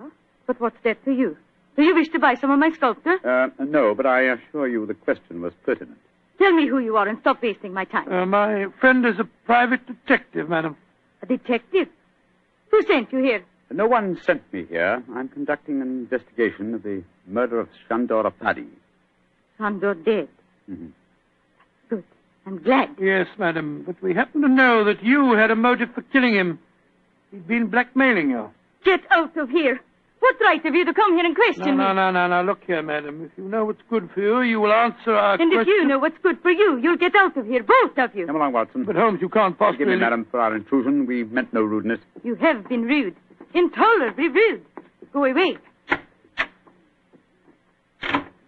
But 0.47 0.59
what's 0.61 0.77
that 0.83 1.03
to 1.05 1.11
you? 1.11 1.35
Do 1.75 1.83
you 1.83 1.93
wish 1.95 2.09
to 2.09 2.19
buy 2.19 2.35
some 2.35 2.49
of 2.51 2.59
my 2.59 2.71
sculpture? 2.71 3.17
Uh, 3.27 3.49
no, 3.63 3.93
but 3.93 4.05
I 4.05 4.21
assure 4.21 4.67
you 4.67 4.85
the 4.85 4.93
question 4.93 5.41
was 5.41 5.53
pertinent. 5.65 5.97
Tell 6.37 6.53
me 6.53 6.67
who 6.67 6.79
you 6.79 6.95
are 6.95 7.07
and 7.07 7.19
stop 7.19 7.41
wasting 7.43 7.73
my 7.73 7.83
time. 7.85 8.11
Uh, 8.11 8.25
my 8.25 8.67
friend 8.79 9.05
is 9.05 9.19
a 9.19 9.25
private 9.45 9.85
detective, 9.85 10.47
madam. 10.49 10.77
a 11.21 11.25
detective? 11.25 11.89
Who 12.71 12.81
sent 12.83 13.11
you 13.11 13.19
here? 13.19 13.43
No 13.71 13.87
one 13.87 14.19
sent 14.25 14.41
me 14.51 14.65
here. 14.65 15.03
I'm 15.15 15.29
conducting 15.29 15.81
an 15.81 15.87
investigation 15.89 16.73
of 16.73 16.83
the 16.83 17.03
murder 17.27 17.59
of 17.59 17.69
Shandor 17.87 18.23
Arpadi. 18.23 18.67
Sandor 19.57 19.93
dead. 19.93 20.27
Mhm. 20.69 20.89
Good. 21.89 22.03
I'm 22.47 22.57
glad. 22.63 22.89
Yes, 22.99 23.27
madam, 23.37 23.83
but 23.85 24.01
we 24.01 24.13
happen 24.13 24.41
to 24.41 24.47
know 24.47 24.83
that 24.85 25.03
you 25.03 25.33
had 25.33 25.51
a 25.51 25.55
motive 25.55 25.91
for 25.93 26.01
killing 26.01 26.33
him. 26.33 26.57
He'd 27.31 27.47
been 27.47 27.67
blackmailing 27.67 28.31
you. 28.31 28.49
Get 28.83 29.01
out 29.11 29.35
of 29.37 29.49
here. 29.49 29.79
What 30.19 30.35
right 30.41 30.61
have 30.63 30.75
you 30.75 30.83
to 30.83 30.93
come 30.93 31.15
here 31.15 31.25
and 31.25 31.35
question 31.35 31.65
No, 31.65 31.71
me? 31.71 31.77
no, 31.77 31.93
no, 31.93 32.11
no, 32.11 32.27
no. 32.27 32.41
Look 32.43 32.63
here, 32.65 32.81
madam. 32.81 33.23
If 33.25 33.31
you 33.37 33.45
know 33.45 33.65
what's 33.65 33.81
good 33.89 34.09
for 34.11 34.21
you, 34.21 34.41
you 34.41 34.59
will 34.59 34.73
answer 34.73 35.13
our 35.15 35.35
And 35.39 35.53
if 35.53 35.65
you 35.67 35.85
know 35.85 35.97
what's 35.99 36.17
good 36.21 36.41
for 36.41 36.51
you, 36.51 36.77
you'll 36.77 36.97
get 36.97 37.15
out 37.15 37.37
of 37.37 37.45
here, 37.45 37.63
both 37.63 37.97
of 37.97 38.13
you. 38.15 38.25
Come 38.25 38.35
along, 38.35 38.51
Watson. 38.53 38.83
But 38.83 38.95
Holmes, 38.97 39.21
you 39.21 39.29
can't 39.29 39.57
possibly. 39.57 39.85
Forgive 39.85 39.99
me, 39.99 40.03
madam, 40.03 40.25
for 40.29 40.39
our 40.41 40.55
intrusion. 40.55 41.05
We 41.05 41.23
meant 41.23 41.53
no 41.53 41.61
rudeness. 41.61 41.99
You 42.23 42.35
have 42.35 42.67
been 42.67 42.83
rude. 42.83 43.15
Intolerably 43.53 44.27
rude. 44.29 44.65
Go 45.11 45.25
away. 45.25 45.57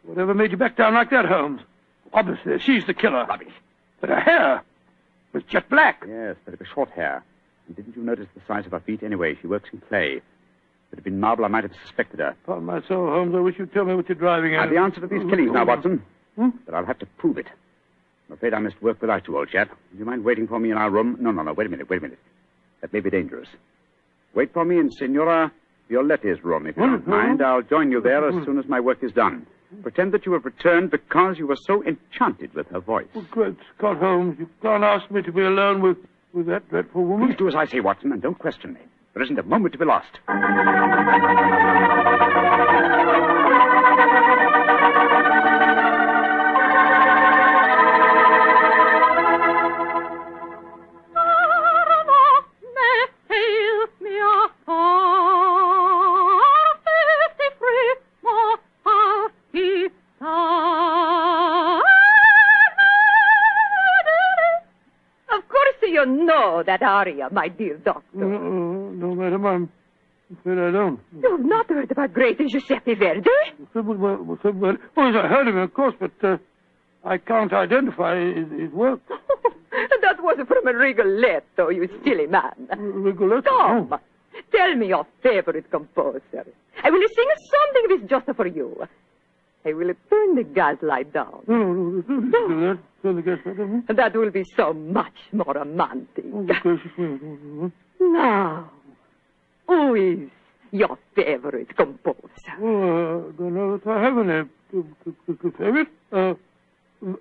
Whatever 0.03 0.33
made 0.33 0.51
you 0.51 0.57
back 0.57 0.75
down 0.77 0.93
like 0.93 1.09
that, 1.11 1.25
Holmes? 1.25 1.61
Obviously, 2.13 2.59
she's 2.59 2.85
the 2.85 2.93
killer. 2.93 3.25
Rubbish. 3.25 3.53
But 3.99 4.09
her 4.09 4.19
hair 4.19 4.63
was 5.33 5.43
jet 5.43 5.69
black. 5.69 6.03
Yes, 6.07 6.35
but 6.43 6.53
it 6.53 6.59
was 6.59 6.67
short 6.73 6.89
hair. 6.89 7.23
And 7.67 7.75
didn't 7.75 7.95
you 7.95 8.03
notice 8.03 8.27
the 8.35 8.41
size 8.47 8.65
of 8.65 8.71
her 8.73 8.79
feet? 8.81 9.03
Anyway, 9.03 9.37
she 9.39 9.47
works 9.47 9.69
in 9.71 9.81
clay. 9.87 10.17
If 10.17 10.93
it 10.93 10.95
had 10.95 11.03
been 11.03 11.19
marble, 11.19 11.45
I 11.45 11.47
might 11.47 11.63
have 11.63 11.71
suspected 11.85 12.19
her. 12.19 12.35
Upon 12.43 12.65
my 12.65 12.81
soul, 12.87 13.07
Holmes, 13.07 13.33
I 13.33 13.39
wish 13.39 13.57
you'd 13.57 13.71
tell 13.71 13.85
me 13.85 13.95
what 13.95 14.09
you're 14.09 14.17
driving 14.17 14.55
at. 14.55 14.63
I've 14.63 14.69
the 14.69 14.77
answer 14.77 14.99
to 14.99 15.07
these 15.07 15.23
killings 15.29 15.51
now, 15.53 15.65
Watson. 15.65 16.03
Hmm? 16.35 16.49
But 16.65 16.75
I'll 16.75 16.85
have 16.85 16.99
to 16.99 17.05
prove 17.17 17.37
it. 17.37 17.47
I'm 18.27 18.35
afraid 18.35 18.53
I 18.53 18.59
must 18.59 18.81
work 18.81 18.99
without 19.01 19.27
you, 19.27 19.37
old 19.37 19.49
chap. 19.49 19.69
Do 19.69 19.97
you 19.97 20.05
mind 20.05 20.25
waiting 20.25 20.47
for 20.47 20.59
me 20.59 20.71
in 20.71 20.77
our 20.77 20.89
room? 20.89 21.17
No, 21.21 21.31
no, 21.31 21.43
no. 21.43 21.53
Wait 21.53 21.67
a 21.67 21.69
minute, 21.69 21.89
wait 21.89 21.99
a 21.99 22.01
minute. 22.01 22.19
That 22.81 22.91
may 22.91 22.99
be 22.99 23.09
dangerous. 23.09 23.47
Wait 24.33 24.53
for 24.53 24.63
me 24.65 24.77
in 24.79 24.91
Signora 24.91 25.51
Violetti's 25.89 26.43
room, 26.43 26.65
if 26.67 26.77
you 26.77 26.83
don't 26.83 27.01
Hmm, 27.03 27.09
mind. 27.09 27.41
I'll 27.41 27.61
join 27.61 27.91
you 27.91 27.99
there 28.01 28.27
as 28.27 28.33
soon 28.45 28.57
as 28.59 28.65
my 28.67 28.79
work 28.79 29.03
is 29.03 29.11
done. 29.11 29.45
Pretend 29.83 30.11
that 30.13 30.25
you 30.25 30.33
have 30.33 30.43
returned 30.45 30.91
because 30.91 31.37
you 31.37 31.47
were 31.47 31.55
so 31.55 31.83
enchanted 31.83 32.53
with 32.53 32.67
her 32.69 32.79
voice. 32.79 33.07
Oh, 33.15 33.25
great 33.31 33.55
Scott 33.77 33.97
Holmes, 33.97 34.37
you 34.39 34.49
can't 34.61 34.83
ask 34.83 35.09
me 35.11 35.21
to 35.21 35.31
be 35.31 35.41
alone 35.43 35.81
with, 35.81 35.97
with 36.33 36.47
that 36.47 36.67
dreadful 36.69 37.03
woman. 37.05 37.27
Please 37.29 37.37
do 37.37 37.47
as 37.47 37.55
I 37.55 37.65
say, 37.65 37.79
Watson, 37.79 38.11
and 38.11 38.21
don't 38.21 38.37
question 38.37 38.73
me. 38.73 38.79
There 39.13 39.23
isn't 39.23 39.37
a 39.39 39.43
moment 39.43 39.73
to 39.73 39.77
be 39.79 39.85
lost. 39.85 40.19
Know 67.05 67.15
that 67.15 67.27
aria, 67.27 67.29
my 67.31 67.47
dear 67.47 67.77
doctor. 67.77 68.03
No, 68.13 68.89
no, 68.91 69.15
madam, 69.15 69.45
I'm 69.45 69.69
afraid 70.39 70.57
I 70.57 70.71
don't. 70.71 70.99
You've 71.21 71.45
not 71.45 71.69
heard 71.69 71.91
about 71.91 72.13
great 72.13 72.37
Giuseppe 72.37 72.95
Verdi? 72.95 73.29
Well, 73.73 73.83
well, 73.83 74.37
yes, 74.97 75.15
I 75.23 75.27
heard 75.27 75.47
of 75.47 75.55
him, 75.55 75.61
of 75.61 75.73
course, 75.73 75.95
but 75.99 76.11
uh, 76.23 76.37
I 77.03 77.17
can't 77.17 77.53
identify 77.53 78.19
his, 78.19 78.51
his 78.51 78.71
work. 78.71 78.99
that 79.71 80.21
was 80.21 80.37
from 80.47 80.67
a 80.67 80.73
Rigoletto, 80.73 81.69
you 81.69 81.87
silly 82.03 82.27
man. 82.27 82.67
Rigoletto? 82.77 83.49
Come, 83.49 83.99
tell 84.51 84.75
me 84.75 84.87
your 84.87 85.05
favorite 85.23 85.69
composer. 85.71 86.45
I 86.83 86.89
will 86.89 87.07
sing 87.15 87.27
something 87.51 87.95
of 87.95 88.01
his 88.01 88.09
just 88.09 88.25
for 88.35 88.47
you. 88.47 88.87
I 89.65 89.73
will 89.73 89.93
turn 90.09 90.35
the 90.35 90.43
gaslight 90.43 91.13
down. 91.13 91.43
No, 91.47 91.55
no, 91.57 92.03
no, 92.07 92.15
no, 92.15 92.47
do 92.47 92.61
that. 92.61 92.79
Turn 93.03 93.15
the 93.15 93.21
gas 93.21 93.39
light. 93.45 93.95
That 93.95 94.15
will 94.15 94.31
be 94.31 94.43
so 94.57 94.73
much 94.73 95.13
more 95.31 95.53
romantic. 95.53 96.25
Oh. 96.33 97.71
Now, 97.99 98.71
who 99.67 99.95
is 99.95 100.29
your 100.71 100.97
favorite 101.15 101.75
composer? 101.75 102.17
Oh, 102.59 103.29
I 103.29 103.31
don't 103.37 103.53
know 103.53 103.77
that 103.77 103.87
I 103.87 104.01
have 104.01 104.17
any 104.17 104.47
favorite. 105.57 105.87
Uh, 106.11 106.33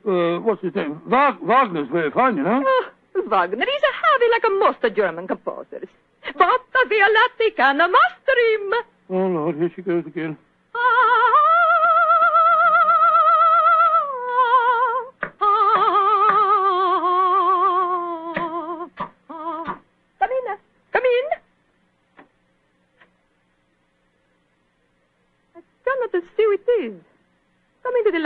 uh, 0.09 0.38
what's 0.40 0.62
his 0.62 0.74
name? 0.74 1.00
Wag- 1.09 1.40
Wagner's 1.42 1.88
very 1.90 2.11
fine, 2.11 2.37
you 2.38 2.42
know. 2.42 2.62
Oh, 2.66 3.22
Wagner 3.29 3.64
is 3.64 3.83
a 3.83 3.94
heavy 4.03 4.31
like 4.31 4.44
a 4.46 4.50
most 4.50 4.96
German 4.96 5.26
composers. 5.26 5.88
But 6.37 6.61
the 6.72 6.87
Violetti 6.90 7.57
can 7.57 7.79
master 7.79 8.37
him. 8.55 8.72
Oh, 9.11 9.26
Lord, 9.26 9.57
here 9.57 9.70
she 9.74 9.83
goes 9.83 10.05
again. 10.07 10.37
Come 10.72 10.83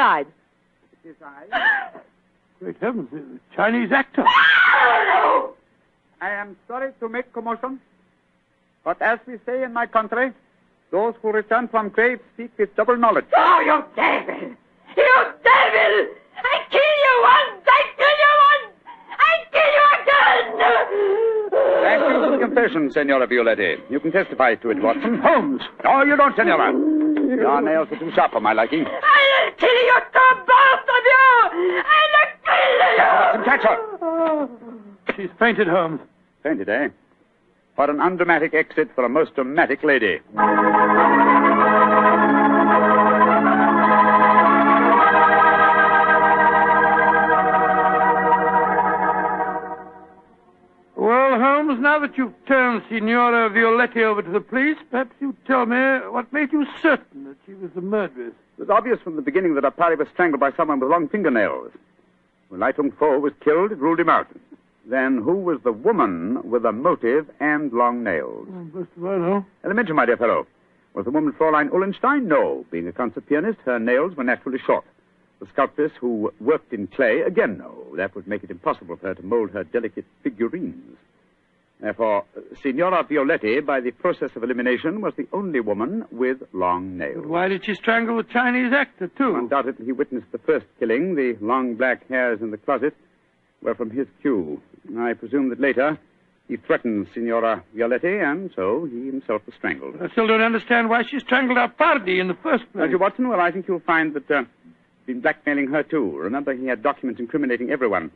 Come 0.05 0.27
into 1.03 1.19
the 1.19 1.25
light. 1.25 1.49
Great 2.61 2.77
heavens, 2.79 3.09
a 3.15 3.57
Chinese 3.57 3.91
actor. 3.91 4.23
I 4.27 5.55
am 6.21 6.57
sorry 6.69 6.93
to 7.01 7.09
make 7.09 7.33
commotion, 7.33 7.81
but 8.85 9.01
as 9.01 9.19
we 9.27 9.39
say 9.47 9.63
in 9.63 9.73
my 9.73 9.87
country, 9.87 10.33
those 10.91 11.15
who 11.23 11.33
return 11.33 11.69
from 11.69 11.89
graves 11.89 12.21
speak 12.35 12.51
with 12.59 12.77
double 12.77 12.99
knowledge. 12.99 13.25
Oh, 13.35 13.61
you 13.65 13.83
devil! 13.97 14.57
You 14.95 15.25
devil! 15.43 15.95
I 16.37 16.57
kill 16.71 16.95
you 17.05 17.15
once! 17.23 17.65
I 17.67 17.83
kill 17.97 18.17
you 18.25 18.33
once! 18.51 18.75
I 19.19 19.33
kill 19.53 19.71
you 19.79 19.87
again! 19.97 20.45
Thank 21.83 22.01
you 22.13 22.21
for 22.21 22.31
the 22.31 22.39
confession, 22.45 22.91
Signora 22.93 23.27
Violetti. 23.27 23.91
You 23.91 24.01
can 24.01 24.13
testify 24.13 24.55
to 24.57 24.71
it, 24.71 24.83
Watson. 24.83 25.19
Holmes. 25.21 25.63
No, 25.83 26.03
you 26.05 26.17
don't, 26.17 26.37
Signora. 26.37 26.73
Your 26.73 27.61
nails 27.63 27.89
are 27.91 27.99
too 27.99 28.13
sharp 28.15 28.33
for 28.33 28.41
my 28.41 28.53
liking. 28.53 28.85
I'll 29.55 29.61
kill 29.61 29.69
you 29.71 30.01
two, 30.13 30.35
both 30.47 30.89
of 30.89 31.05
you! 31.05 31.23
I'll 31.85 32.31
kill 32.45 33.39
you! 33.39 33.45
Catch 33.45 33.63
her. 33.63 33.79
She's 35.17 35.31
fainted, 35.39 35.69
Holmes. 35.69 36.01
Fainted, 36.43 36.69
eh? 36.69 36.89
What 37.77 37.91
an 37.91 38.01
undramatic 38.01 38.55
exit 38.55 38.91
for 38.95 39.05
a 39.05 39.09
most 39.09 39.35
dramatic 39.35 39.85
lady. 39.85 40.21
Now 51.95 52.01
that 52.01 52.19
you've 52.19 52.35
turned 52.49 52.83
Signora 52.91 53.49
Violetti 53.51 54.03
over 54.03 54.21
to 54.21 54.29
the 54.29 54.41
police, 54.41 54.77
perhaps 54.91 55.15
you'd 55.21 55.37
tell 55.47 55.65
me 55.65 55.77
what 56.11 56.33
made 56.33 56.53
you 56.53 56.67
certain 56.83 57.23
that 57.23 57.37
she 57.47 57.55
was 57.55 57.71
the 57.73 57.83
murderess. 57.83 58.33
It 58.59 58.63
was 58.63 58.69
obvious 58.69 58.99
from 59.01 59.15
the 59.15 59.23
beginning 59.23 59.55
that 59.55 59.63
Arpadi 59.63 59.97
was 59.97 60.09
strangled 60.13 60.41
by 60.41 60.51
someone 60.57 60.81
with 60.81 60.91
long 60.91 61.09
fingernails. 61.09 61.71
When 62.49 62.59
Lai 62.59 62.73
Tung 62.73 62.91
Fo 62.91 63.21
was 63.21 63.33
killed, 63.45 63.71
it 63.71 63.79
ruled 63.79 64.01
him 64.01 64.09
out. 64.09 64.27
Then 64.85 65.19
who 65.19 65.37
was 65.37 65.61
the 65.63 65.71
woman 65.71 66.41
with 66.43 66.65
a 66.65 66.73
motive 66.73 67.31
and 67.39 67.73
long 67.73 68.03
nails? 68.03 68.49
Oh, 68.51 68.65
best 68.77 68.91
of 68.97 69.05
all, 69.05 69.19
know. 69.21 69.47
Elementary, 69.65 69.95
my 69.95 70.05
dear 70.05 70.17
fellow. 70.17 70.49
Was 70.95 71.05
the 71.05 71.13
woman 71.13 71.33
Fräulein 71.33 71.71
Ullenstein? 71.71 72.25
No. 72.25 72.67
Being 72.73 72.89
a 72.89 72.93
concert 72.93 73.29
pianist, 73.29 73.61
her 73.67 73.79
nails 73.79 74.17
were 74.17 74.25
naturally 74.25 74.59
short. 74.59 74.85
The 75.39 75.47
sculptress 75.47 75.93
who 76.01 76.33
worked 76.41 76.73
in 76.73 76.89
clay? 76.89 77.21
Again, 77.21 77.57
no. 77.57 77.95
That 77.95 78.17
would 78.17 78.27
make 78.27 78.43
it 78.43 78.51
impossible 78.51 78.97
for 78.97 79.07
her 79.07 79.15
to 79.15 79.23
mold 79.23 79.53
her 79.53 79.63
delicate 79.63 80.07
figurines. 80.25 80.97
Therefore, 81.81 82.25
Signora 82.63 83.05
Violetti, 83.05 83.65
by 83.65 83.81
the 83.81 83.91
process 83.91 84.31
of 84.37 84.43
elimination, 84.43 85.01
was 85.01 85.13
the 85.17 85.27
only 85.33 85.61
woman 85.61 86.05
with 86.11 86.39
long 86.53 86.97
nails. 86.97 87.17
But 87.17 87.29
why 87.29 87.49
did 87.49 87.65
she 87.65 87.75
strangle 87.75 88.17
the 88.17 88.23
Chinese 88.23 88.73
actor, 88.73 89.09
too? 89.09 89.35
Undoubtedly, 89.37 89.85
he 89.85 89.93
witnessed 89.93 90.31
the 90.33 90.39
first 90.39 90.67
killing. 90.79 91.15
The 91.15 91.37
long 91.41 91.75
black 91.75 92.09
hairs 92.09 92.41
in 92.41 92.53
the 92.53 92.57
closet 92.57 92.95
were 93.61 93.75
from 93.75 93.91
his 93.91 94.07
queue. 94.23 94.63
I 94.99 95.13
presume 95.15 95.49
that 95.51 95.61
later 95.61 95.99
he 96.49 96.57
threatened 96.57 97.09
Signora 97.13 97.65
Violetti, 97.75 98.23
and 98.23 98.51
so 98.55 98.87
he 98.91 99.07
himself 99.07 99.43
was 99.47 99.55
strangled. 99.57 99.97
I 100.01 100.09
still 100.11 100.27
don't 100.27 100.43
understand 100.43 100.89
why 100.89 101.03
she 101.03 101.19
strangled 101.19 101.59
Arpadi 101.59 102.21
in 102.21 102.29
the 102.29 102.35
first 102.35 102.65
place. 102.73 102.87
Major 102.87 102.99
Watson, 102.99 103.29
well, 103.29 103.41
I 103.41 103.51
think 103.51 103.67
you'll 103.67 103.81
find 103.81 104.15
that 104.15 104.31
uh, 104.31 104.45
he's 104.45 105.07
been 105.07 105.21
blackmailing 105.21 105.69
her, 105.69 105.83
too. 105.83 106.17
Remember, 106.17 106.55
he 106.55 106.67
had 106.67 106.83
documents 106.83 107.21
incriminating 107.21 107.71
everyone 107.71 108.11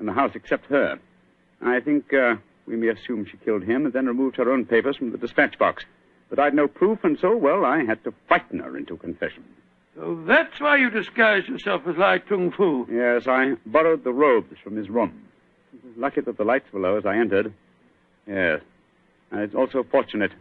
in 0.00 0.06
the 0.06 0.12
house 0.12 0.32
except 0.34 0.66
her. 0.66 0.98
I 1.62 1.80
think 1.80 2.12
uh, 2.12 2.36
we 2.66 2.76
may 2.76 2.88
assume 2.88 3.26
she 3.26 3.36
killed 3.38 3.62
him 3.62 3.84
and 3.84 3.92
then 3.92 4.06
removed 4.06 4.36
her 4.36 4.50
own 4.50 4.64
papers 4.64 4.96
from 4.96 5.12
the 5.12 5.18
dispatch 5.18 5.58
box. 5.58 5.84
But 6.30 6.38
I'd 6.38 6.54
no 6.54 6.66
proof, 6.66 7.04
and 7.04 7.18
so, 7.18 7.36
well, 7.36 7.64
I 7.64 7.84
had 7.84 8.02
to 8.04 8.14
frighten 8.26 8.60
her 8.60 8.76
into 8.76 8.96
confession. 8.96 9.44
So 9.94 10.22
that's 10.26 10.60
why 10.60 10.76
you 10.76 10.90
disguised 10.90 11.48
yourself 11.48 11.82
as 11.86 11.96
Lai 11.96 12.18
Tung 12.18 12.50
Fo. 12.50 12.86
Yes, 12.90 13.28
I 13.28 13.54
borrowed 13.66 14.02
the 14.02 14.12
robes 14.12 14.58
from 14.62 14.76
his 14.76 14.90
room. 14.90 15.22
It 15.72 15.84
was 15.84 15.96
lucky 15.96 16.20
that 16.22 16.36
the 16.36 16.44
lights 16.44 16.72
were 16.72 16.80
low 16.80 16.96
as 16.96 17.06
I 17.06 17.16
entered. 17.16 17.52
Yes. 18.26 18.60
And 19.30 19.42
it's 19.42 19.54
also 19.54 19.84
fortunate 19.84 20.32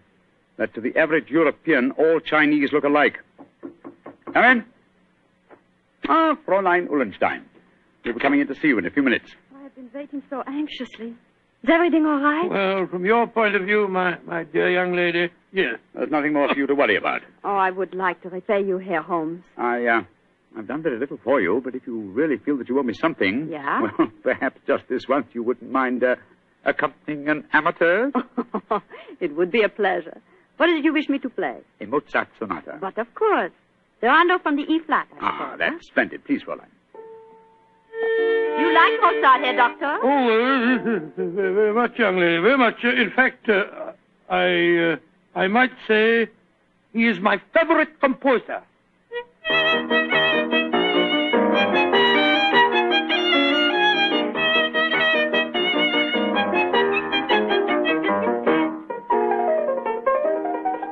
that 0.58 0.74
to 0.74 0.82
the 0.82 0.96
average 0.98 1.30
European, 1.30 1.92
all 1.92 2.20
Chinese 2.20 2.72
look 2.72 2.84
alike. 2.84 3.20
Come 4.34 4.46
in. 4.46 4.66
Ah, 6.08 6.36
Fräulein 6.48 6.88
Ullenstein. 6.88 7.44
We'll 8.04 8.16
be 8.16 8.20
coming 8.20 8.40
in 8.40 8.48
to 8.48 8.56
see 8.56 8.70
you 8.70 8.78
in 8.78 8.86
a 8.86 8.90
few 8.90 9.04
minutes. 9.04 9.32
I've 9.56 9.76
been 9.76 9.90
waiting 9.94 10.24
so 10.30 10.44
anxiously. 10.48 11.16
Is 11.64 11.70
everything 11.72 12.06
all 12.06 12.20
right? 12.20 12.50
Well, 12.50 12.88
from 12.88 13.06
your 13.06 13.26
point 13.28 13.56
of 13.56 13.64
view, 13.64 13.88
my, 13.88 14.18
my 14.26 14.44
dear 14.44 14.70
young 14.70 14.94
lady, 14.96 15.30
Yes. 15.54 15.76
There's 15.94 16.10
nothing 16.10 16.34
more 16.34 16.48
for 16.52 16.58
you 16.58 16.66
to 16.66 16.74
worry 16.74 16.96
about. 16.98 17.22
Oh, 17.44 17.56
I 17.56 17.70
would 17.70 17.94
like 17.94 18.22
to 18.24 18.30
repay 18.30 18.64
you, 18.66 18.80
Herr 18.80 19.04
Holmes. 19.04 19.44
I, 19.56 19.86
uh, 19.86 20.02
I've 20.58 20.68
done 20.68 20.82
very 20.82 20.98
little 21.00 21.20
for 21.24 21.40
you, 21.42 21.62
but 21.64 21.76
if 21.76 21.86
you 21.86 22.00
really 22.12 22.38
feel 22.38 22.58
that 22.58 22.68
you 22.68 22.80
owe 22.80 22.84
me 22.84 22.94
something. 22.96 23.50
Yeah? 23.52 23.82
Well, 24.00 24.08
perhaps 24.24 24.60
just 24.68 24.86
this 24.90 25.04
once 25.08 25.28
you 25.34 25.44
wouldn't 25.44 25.72
mind, 25.72 26.04
uh, 26.04 26.16
accompanying 26.66 27.30
an 27.30 27.46
amateur? 27.54 28.10
it 29.22 29.36
would 29.36 29.52
be 29.52 29.62
a 29.62 29.70
pleasure. 29.70 30.20
What 30.58 30.70
is 30.70 30.80
it 30.80 30.86
you 30.86 30.92
wish 30.94 31.08
me 31.08 31.20
to 31.20 31.30
play? 31.30 31.58
A 31.82 31.86
Mozart 31.86 32.30
sonata. 32.40 32.80
But 32.82 32.98
of 32.98 33.14
course. 33.14 33.52
The 34.02 34.08
rondo 34.08 34.40
from 34.40 34.56
the 34.56 34.64
E 34.64 34.80
flat. 34.88 35.08
I 35.14 35.18
Ah, 35.22 35.38
suppose, 35.52 35.60
that's 35.60 35.88
splendid. 35.88 36.26
Please, 36.26 36.42
Fräulein. 36.44 36.72
You 38.60 38.74
like 38.74 39.02
Mozart, 39.02 39.42
Herr 39.42 39.56
Doctor? 39.56 39.98
Oh, 40.04 40.30
uh, 40.30 41.32
very 41.32 41.74
much, 41.74 41.98
young 41.98 42.18
lady, 42.18 42.38
very 42.40 42.58
much. 42.58 42.84
In 42.84 43.12
fact, 43.16 43.50
uh, 43.50 43.94
I, 44.30 44.94
uh, 44.94 45.40
I 45.40 45.48
might 45.48 45.72
say 45.88 46.28
he 46.94 47.08
is 47.08 47.20
my 47.20 47.42
favorite 47.54 48.00
composer. 48.00 48.62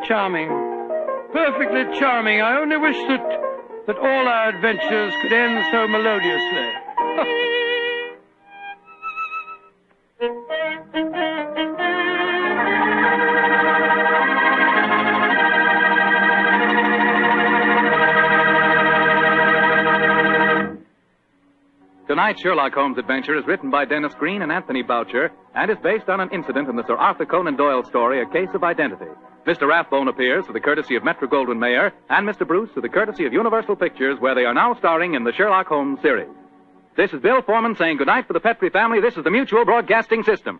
Charming. 0.07 0.49
Perfectly 1.31 1.99
charming. 1.99 2.41
I 2.41 2.57
only 2.59 2.77
wish 2.77 2.97
that, 3.07 3.23
that 3.87 3.97
all 3.97 4.27
our 4.27 4.49
adventures 4.49 5.13
could 5.21 5.31
end 5.31 5.63
so 5.71 5.87
melodiously. 5.87 7.47
Tonight's 22.21 22.41
Sherlock 22.43 22.73
Holmes 22.75 22.99
adventure 22.99 23.35
is 23.35 23.47
written 23.47 23.71
by 23.71 23.83
Dennis 23.83 24.13
Green 24.13 24.43
and 24.43 24.51
Anthony 24.51 24.83
Boucher 24.83 25.31
and 25.55 25.71
is 25.71 25.77
based 25.81 26.07
on 26.07 26.19
an 26.19 26.29
incident 26.31 26.69
in 26.69 26.75
the 26.75 26.85
Sir 26.85 26.95
Arthur 26.95 27.25
Conan 27.25 27.55
Doyle 27.55 27.83
story, 27.83 28.21
A 28.21 28.27
Case 28.27 28.53
of 28.53 28.63
Identity. 28.63 29.09
Mr. 29.47 29.67
Rathbone 29.67 30.07
appears 30.07 30.45
through 30.45 30.53
the 30.53 30.59
courtesy 30.59 30.95
of 30.95 31.03
Metro 31.03 31.27
Goldwyn 31.27 31.57
Mayer 31.57 31.91
and 32.11 32.29
Mr. 32.29 32.47
Bruce 32.47 32.69
through 32.73 32.83
the 32.83 32.89
courtesy 32.89 33.25
of 33.25 33.33
Universal 33.33 33.75
Pictures, 33.75 34.19
where 34.19 34.35
they 34.35 34.45
are 34.45 34.53
now 34.53 34.75
starring 34.75 35.15
in 35.15 35.23
the 35.23 35.33
Sherlock 35.33 35.65
Holmes 35.65 35.99
series. 36.03 36.29
This 36.95 37.11
is 37.11 37.21
Bill 37.21 37.41
Forman 37.41 37.75
saying 37.75 37.97
goodnight 37.97 38.27
for 38.27 38.33
the 38.33 38.39
Petri 38.39 38.69
family. 38.69 39.01
This 39.01 39.17
is 39.17 39.23
the 39.23 39.31
Mutual 39.31 39.65
Broadcasting 39.65 40.21
System. 40.21 40.59